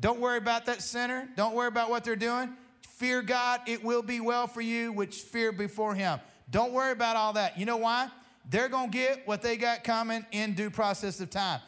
[0.00, 1.28] Don't worry about that sinner.
[1.36, 2.54] Don't worry about what they're doing.
[2.80, 6.18] Fear God, it will be well for you which fear before him.
[6.50, 7.58] Don't worry about all that.
[7.58, 8.08] You know why?
[8.48, 11.60] They're going to get what they got coming in due process of time.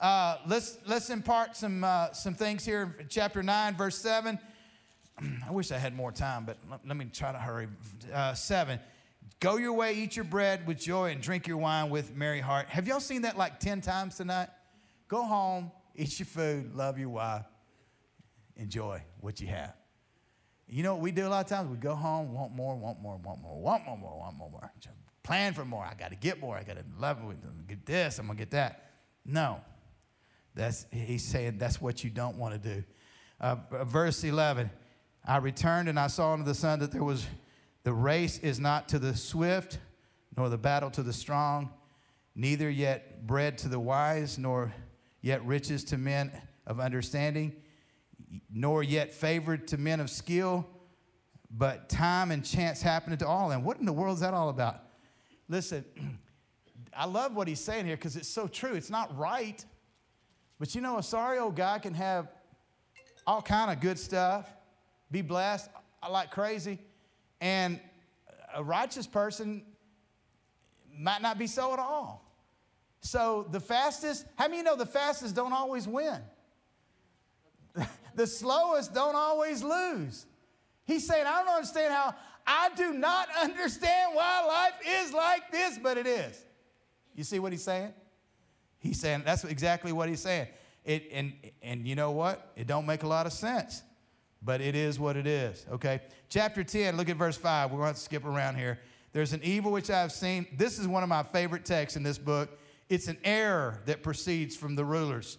[0.00, 2.94] Uh, let's, let's impart some, uh, some things here.
[3.00, 4.38] In chapter 9, verse 7.
[5.46, 7.68] I wish I had more time, but let, let me try to hurry.
[8.12, 8.78] Uh, 7.
[9.40, 12.68] Go your way, eat your bread with joy, and drink your wine with merry heart.
[12.68, 14.48] Have y'all seen that like 10 times tonight?
[15.06, 17.44] Go home, eat your food, love your wife,
[18.56, 19.74] enjoy what you have.
[20.66, 21.70] You know what we do a lot of times?
[21.70, 24.72] We go home, want more, want more, want more, want more, more, want more, more.
[25.22, 25.84] Plan for more.
[25.84, 26.56] I got to get more.
[26.56, 27.66] I got to love it.
[27.66, 28.18] Get this.
[28.18, 28.90] I'm gonna get that.
[29.24, 29.60] No,
[30.54, 32.84] that's he's saying that's what you don't want to do.
[33.40, 34.70] Uh, verse 11.
[35.28, 37.26] I returned and I saw under the sun that there was
[37.84, 39.78] the race is not to the swift,
[40.34, 41.68] nor the battle to the strong,
[42.34, 44.72] neither yet bread to the wise, nor
[45.20, 46.32] yet riches to men
[46.66, 47.54] of understanding,
[48.50, 50.66] nor yet favored to men of skill,
[51.50, 53.50] but time and chance happening to all.
[53.50, 54.80] And what in the world is that all about?
[55.46, 55.84] Listen,
[56.96, 58.72] I love what he's saying here because it's so true.
[58.72, 59.62] It's not right.
[60.58, 62.28] But you know, a sorry old guy can have
[63.26, 64.50] all kind of good stuff,
[65.10, 65.68] be blessed
[66.02, 66.78] uh, like crazy,
[67.40, 67.80] and
[68.54, 69.62] a righteous person
[70.96, 72.24] might not be so at all.
[73.00, 76.20] So the fastest, how many know the fastest don't always win?
[78.14, 80.26] the slowest don't always lose.
[80.84, 82.14] He's saying, I don't understand how,
[82.46, 86.44] I do not understand why life is like this, but it is.
[87.14, 87.92] You see what he's saying?
[88.78, 90.48] He's saying, that's exactly what he's saying.
[90.84, 91.32] It, and,
[91.62, 92.52] and you know what?
[92.56, 93.82] It don't make a lot of sense,
[94.42, 96.00] but it is what it is, okay?
[96.28, 97.72] Chapter 10, look at verse 5.
[97.72, 98.78] We're going to skip around here.
[99.12, 100.46] There's an evil which I've seen.
[100.56, 102.58] This is one of my favorite texts in this book.
[102.88, 105.38] It's an error that proceeds from the rulers.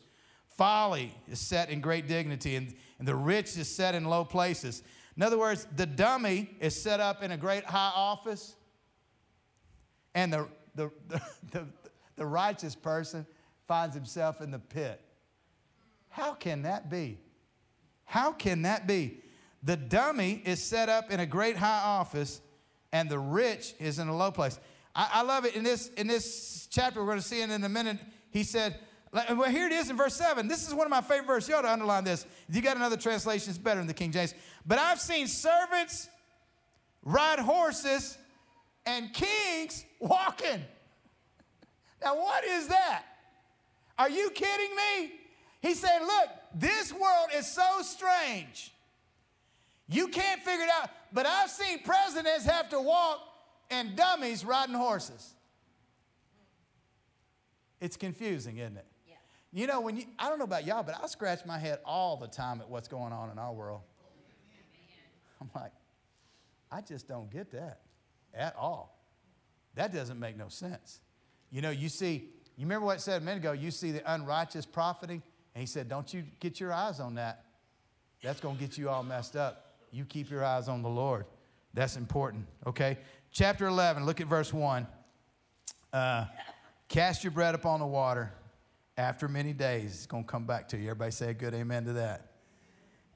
[0.50, 4.84] Folly is set in great dignity, and, and the rich is set in low places.
[5.16, 8.56] In other words, the dummy is set up in a great high office,
[10.14, 11.22] and the, the, the,
[11.52, 11.68] the,
[12.18, 13.26] the righteous person
[13.68, 15.02] finds himself in the pit.
[16.10, 17.20] How can that be?
[18.10, 19.20] How can that be?
[19.62, 22.42] The dummy is set up in a great high office,
[22.92, 24.60] and the rich is in a low place.
[24.96, 25.56] I, I love it.
[25.56, 28.00] In this, in this chapter, we're going to see it in a minute.
[28.32, 28.80] He said,
[29.14, 30.48] well, here it is in verse 7.
[30.48, 31.50] This is one of my favorite verses.
[31.50, 32.26] You ought to underline this.
[32.48, 34.34] If you got another translation, it's better than the King James.
[34.66, 36.10] But I've seen servants
[37.04, 38.18] ride horses
[38.88, 40.64] and kings walking.
[42.04, 43.04] Now, what is that?
[44.00, 45.12] Are you kidding me?
[45.62, 48.74] He said, Look, this world is so strange.
[49.88, 50.90] You can't figure it out.
[51.12, 53.22] But I've seen presidents have to walk
[53.72, 55.34] and dummies riding horses.
[57.82, 58.86] It's confusing, isn't it?
[59.08, 59.16] Yeah.
[59.52, 62.18] You know, when you, I don't know about y'all, but I scratch my head all
[62.18, 63.82] the time at what's going on in our world.
[65.42, 65.72] I'm like,
[66.72, 67.80] I just don't get that
[68.34, 69.00] at all.
[69.76, 71.00] That doesn't make no sense.
[71.52, 74.14] You know, you see, you remember what I said a minute ago, you see the
[74.14, 75.24] unrighteous profiting,
[75.60, 77.44] and he said, Don't you get your eyes on that.
[78.24, 79.76] That's going to get you all messed up.
[79.92, 81.26] You keep your eyes on the Lord.
[81.74, 82.98] That's important, okay?
[83.34, 84.88] Chapter 11, look at verse 1.
[85.92, 86.26] Uh,
[86.88, 88.32] Cast your bread upon the water.
[88.96, 90.84] After many days, it's going to come back to you.
[90.84, 92.32] Everybody say a good amen to that.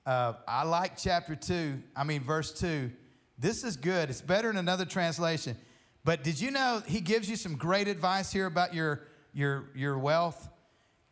[0.05, 2.91] Uh, I like chapter 2, I mean, verse 2.
[3.39, 4.09] This is good.
[4.09, 5.55] It's better in another translation.
[6.03, 9.03] But did you know he gives you some great advice here about your,
[9.33, 10.49] your, your wealth?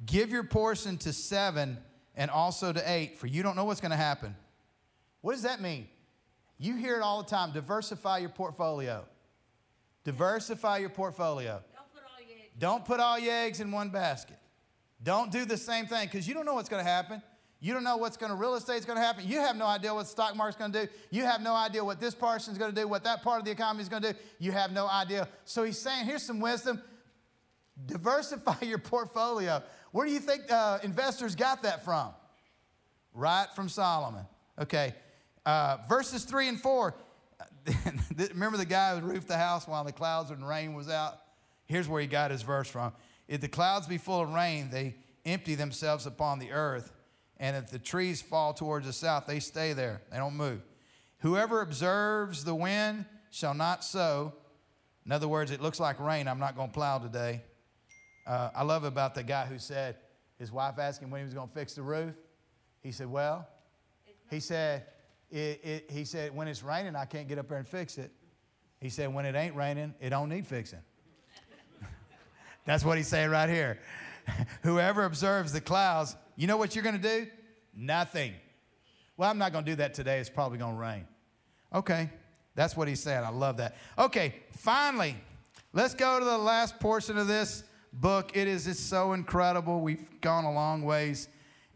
[0.06, 1.78] Give your portion to seven
[2.15, 4.36] and also to eight, for you don't know what's going to happen.
[5.22, 5.88] What does that mean?
[6.57, 9.06] You hear it all the time diversify your portfolio.
[10.03, 11.61] Diversify your portfolio.
[11.73, 12.49] Don't put all your eggs.
[12.60, 14.38] Don't put all your eggs in one basket.
[15.03, 17.22] Don't do the same thing because you don't know what's going to happen.
[17.60, 19.28] You don't know what's going to real estate's going to happen.
[19.28, 20.91] You have no idea what the stock market's going to do.
[21.11, 23.52] You have no idea what this person's going to do, what that part of the
[23.52, 24.19] economy is going to do.
[24.40, 25.28] You have no idea.
[25.45, 26.82] So he's saying, here's some wisdom.
[27.85, 29.64] Diversify your portfolio.
[29.91, 32.10] Where do you think uh, investors got that from?
[33.14, 34.26] Right from Solomon.
[34.60, 34.93] Okay.
[35.45, 36.95] Uh, verses three and four.
[38.31, 41.19] Remember the guy who roofed the house while the clouds and rain was out?
[41.65, 42.93] Here's where he got his verse from.
[43.27, 44.95] If the clouds be full of rain, they
[45.26, 46.91] empty themselves upon the earth.
[47.38, 50.02] And if the trees fall towards the south, they stay there.
[50.11, 50.61] They don't move.
[51.19, 54.34] Whoever observes the wind shall not sow.
[55.06, 56.27] In other words, it looks like rain.
[56.27, 57.41] I'm not going to plow today.
[58.26, 59.98] Uh, I love about the guy who said,
[60.38, 62.14] his wife asked him when he was going to fix the roof.
[62.81, 63.48] He said, Well,
[64.30, 64.85] he said,
[65.31, 68.11] it, it, he said, when it's raining, I can't get up there and fix it.
[68.80, 70.80] He said, when it ain't raining, it don't need fixing.
[72.65, 73.80] That's what he's saying right here.
[74.64, 77.27] Whoever observes the clouds, you know what you're going to do?
[77.76, 78.34] Nothing.
[79.15, 80.19] Well, I'm not going to do that today.
[80.19, 81.07] It's probably going to rain.
[81.73, 82.10] Okay,
[82.56, 83.23] that's what he's saying.
[83.23, 83.77] I love that.
[83.98, 85.15] Okay, finally,
[85.72, 88.31] let's go to the last portion of this book.
[88.35, 89.81] It is it's so incredible.
[89.81, 91.27] We've gone a long ways.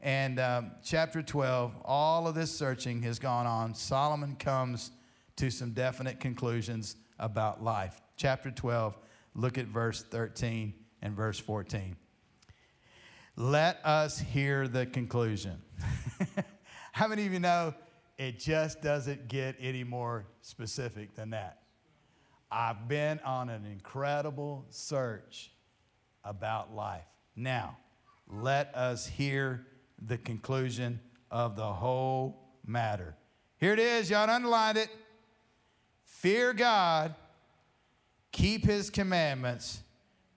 [0.01, 3.73] And um, chapter 12, all of this searching has gone on.
[3.73, 4.91] Solomon comes
[5.37, 8.01] to some definite conclusions about life.
[8.17, 8.97] Chapter 12,
[9.33, 11.95] look at verse 13 and verse 14.
[13.35, 15.61] Let us hear the conclusion.
[16.93, 17.73] How many of you know
[18.17, 21.63] It just doesn't get any more specific than that.
[22.49, 25.51] I've been on an incredible search
[26.25, 27.05] about life.
[27.35, 27.77] Now,
[28.27, 29.65] let us hear
[30.01, 30.99] the conclusion
[31.31, 33.15] of the whole matter.
[33.57, 34.89] Here it is, y'all underlined it.
[36.03, 37.15] Fear God,
[38.31, 39.79] keep his commandments,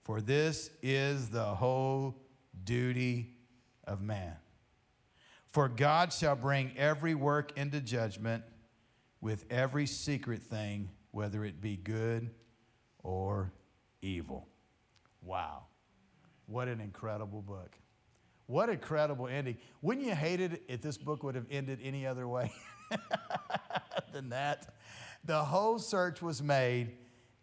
[0.01, 2.15] for this is the whole
[2.63, 3.33] duty
[3.85, 4.35] of man.
[5.47, 8.43] For God shall bring every work into judgment
[9.19, 12.29] with every secret thing, whether it be good
[13.01, 13.51] or
[14.01, 14.47] evil.
[15.23, 15.63] Wow.
[16.49, 17.75] What an incredible book.
[18.47, 19.57] What a incredible ending.
[19.83, 22.51] Wouldn't you hate it if this book would have ended any other way
[24.13, 24.73] than that?
[25.23, 26.93] The whole search was made,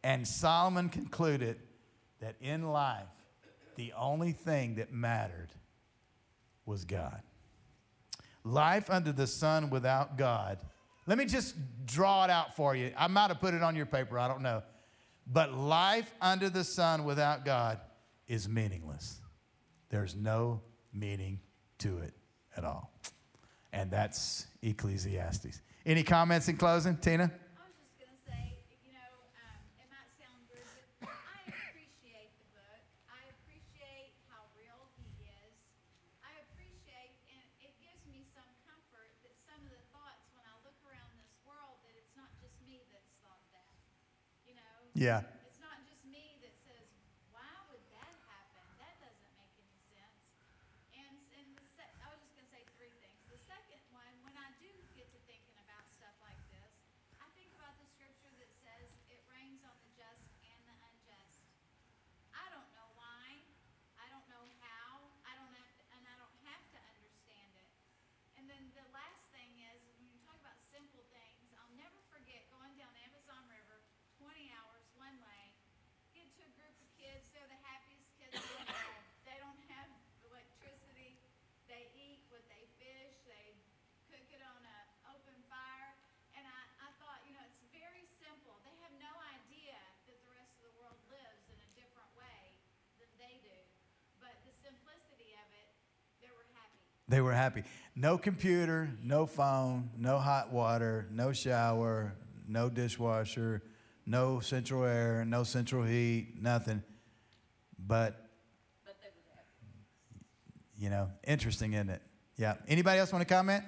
[0.02, 1.60] and Solomon concluded
[2.20, 3.06] that in life,
[3.76, 5.50] the only thing that mattered
[6.64, 7.22] was God.
[8.42, 10.58] Life under the sun without God.
[11.06, 11.54] Let me just
[11.84, 12.90] draw it out for you.
[12.96, 14.64] I might have put it on your paper, I don't know.
[15.28, 17.78] But life under the sun without God
[18.26, 19.20] is meaningless.
[19.88, 20.60] There's no
[20.92, 21.40] meaning
[21.78, 22.14] to it
[22.56, 22.90] at all.
[23.72, 25.60] And that's Ecclesiastes.
[25.84, 27.24] Any comments in closing, Tina?
[27.24, 30.66] I was just gonna say, you know, um, it might sound weird,
[30.98, 32.82] but I appreciate the book.
[33.06, 35.54] I appreciate how real he is.
[36.26, 40.56] I appreciate, and it gives me some comfort that some of the thoughts when I
[40.66, 43.70] look around this world, that it's not just me that's thought that.
[44.48, 44.74] You know?
[44.96, 45.22] Yeah.
[45.46, 46.88] It's not just me that says,
[47.30, 48.64] why would that happen?
[48.82, 50.18] That doesn't make any sense.
[50.98, 53.22] And, and the sec- I was just gonna say three things.
[53.30, 56.72] The second one, when I do get to thinking about stuff like this,
[57.20, 61.44] I think about the scripture that says it rains on the just and the unjust.
[62.32, 63.36] I don't know why.
[64.00, 65.04] I don't know how.
[65.26, 67.68] I don't have to, and I don't have to understand it.
[68.40, 72.48] And then the last thing is, when you talk about simple things, I'll never forget
[72.48, 73.82] going down the Amazon River,
[74.22, 75.52] 20 hours one way,
[76.16, 79.02] get to a group of kids, they're the happiest kids in the world.
[79.28, 79.88] They don't have
[80.24, 81.20] electricity.
[81.68, 83.16] They eat what they fish.
[83.26, 83.56] They
[84.08, 85.92] cook it on an open fire.
[86.38, 88.56] And I, I thought, you know, it's very simple.
[88.64, 89.76] They have no idea
[90.06, 92.56] that the rest of the world lives in a different way
[93.02, 93.58] than they do.
[94.22, 95.68] But the simplicity of it,
[96.22, 96.86] they were happy.
[97.08, 97.62] They were happy.
[97.94, 102.14] No computer, no phone, no hot water, no shower,
[102.48, 103.62] no dishwasher,
[104.04, 106.82] no central air, no central heat, nothing.
[107.78, 108.28] But,
[110.78, 112.02] you know, interesting, isn't it?
[112.36, 112.54] Yeah.
[112.66, 113.64] Anybody else want to comment?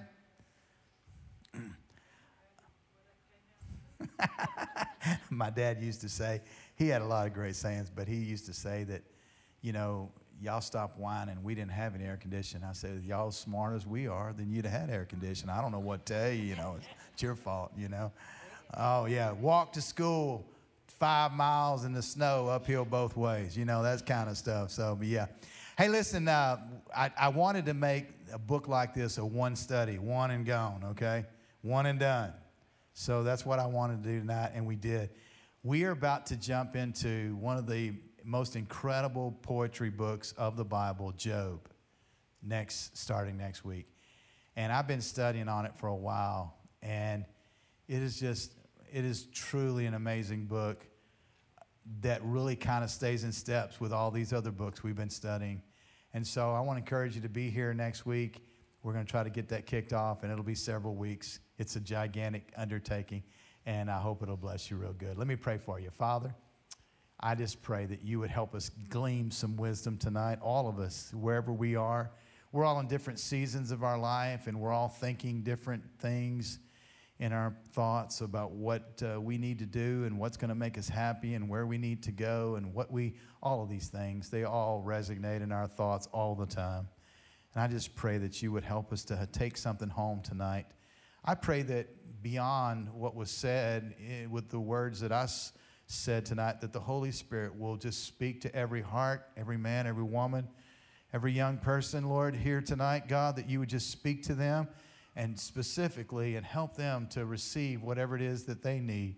[5.31, 6.43] My dad used to say,
[6.75, 9.03] he had a lot of great sayings, but he used to say that,
[9.63, 10.11] you know,
[10.41, 11.43] y'all stop whining.
[11.43, 12.65] We didn't have any air conditioning.
[12.65, 15.55] I said, y'all smart as we are, then you'd have had air conditioning.
[15.55, 18.13] I don't know what to tell you, you know, it's, your fault, you know.
[18.77, 20.47] Oh, yeah, walk to school
[20.87, 24.71] five miles in the snow, uphill both ways, you know, that kind of stuff.
[24.71, 25.27] So, yeah.
[25.77, 26.59] Hey, listen, uh,
[26.95, 30.85] I, I wanted to make a book like this a one study, one and gone,
[30.91, 31.25] okay?
[31.63, 32.33] One and done.
[32.95, 35.11] So that's what I wanted to do tonight, and we did.
[35.63, 37.95] We are about to jump into one of the
[38.29, 41.67] most incredible poetry books of the Bible, Job,
[42.43, 43.89] next starting next week.
[44.55, 47.25] And I've been studying on it for a while, and
[47.89, 48.53] it is just
[48.93, 50.87] it is truly an amazing book
[52.03, 55.63] that really kind of stays in steps with all these other books we've been studying.
[56.13, 58.45] And so I want to encourage you to be here next week.
[58.83, 61.41] We're going to try to get that kicked off, and it'll be several weeks.
[61.57, 63.23] It's a gigantic undertaking,
[63.65, 65.17] and I hope it'll bless you real good.
[65.17, 65.91] Let me pray for you.
[65.91, 66.35] Father,
[67.21, 71.13] I just pray that you would help us glean some wisdom tonight, all of us,
[71.15, 72.11] wherever we are.
[72.53, 76.61] We're all in different seasons of our life, and we're all thinking different things
[77.19, 80.79] in our thoughts about what uh, we need to do and what's going to make
[80.79, 84.31] us happy and where we need to go and what we, all of these things,
[84.31, 86.87] they all resonate in our thoughts all the time.
[87.55, 90.67] And I just pray that you would help us to take something home tonight.
[91.25, 95.53] I pray that beyond what was said eh, with the words that I s-
[95.89, 100.05] said tonight, that the Holy Spirit will just speak to every heart, every man, every
[100.05, 100.47] woman,
[101.15, 104.69] every young person, Lord, here tonight, God, that you would just speak to them
[105.17, 109.17] and specifically and help them to receive whatever it is that they need.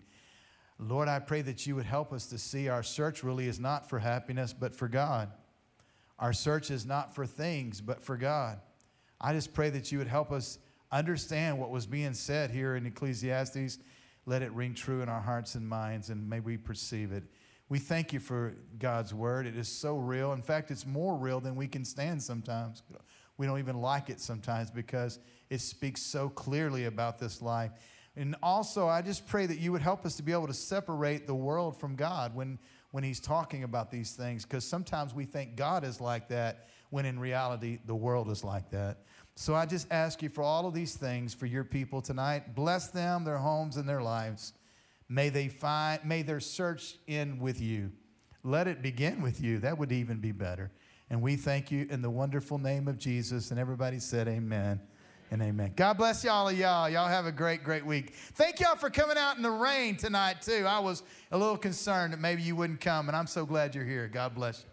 [0.78, 3.88] Lord, I pray that you would help us to see our search really is not
[3.88, 5.28] for happiness, but for God.
[6.20, 8.60] Our search is not for things, but for God.
[9.20, 10.58] I just pray that you would help us
[10.92, 13.78] understand what was being said here in Ecclesiastes.
[14.26, 17.24] Let it ring true in our hearts and minds, and may we perceive it.
[17.68, 19.46] We thank you for God's word.
[19.46, 20.32] It is so real.
[20.32, 22.82] In fact, it's more real than we can stand sometimes.
[23.38, 25.18] we don't even like it sometimes because
[25.48, 27.70] it speaks so clearly about this life.
[28.16, 31.26] And also, I just pray that you would help us to be able to separate
[31.26, 32.58] the world from God when,
[32.90, 37.06] when He's talking about these things, because sometimes we think God is like that when
[37.06, 38.98] in reality, the world is like that.
[39.40, 42.54] So I just ask you for all of these things for your people tonight.
[42.54, 44.52] Bless them, their homes, and their lives.
[45.08, 47.90] May they find, may their search end with you.
[48.44, 49.58] Let it begin with you.
[49.60, 50.70] That would even be better.
[51.08, 53.50] And we thank you in the wonderful name of Jesus.
[53.50, 54.78] And everybody said, Amen
[55.30, 55.72] and amen.
[55.74, 56.90] God bless y'all of y'all.
[56.90, 58.12] Y'all have a great, great week.
[58.34, 60.66] Thank y'all for coming out in the rain tonight, too.
[60.68, 61.02] I was
[61.32, 64.06] a little concerned that maybe you wouldn't come, and I'm so glad you're here.
[64.06, 64.69] God bless you.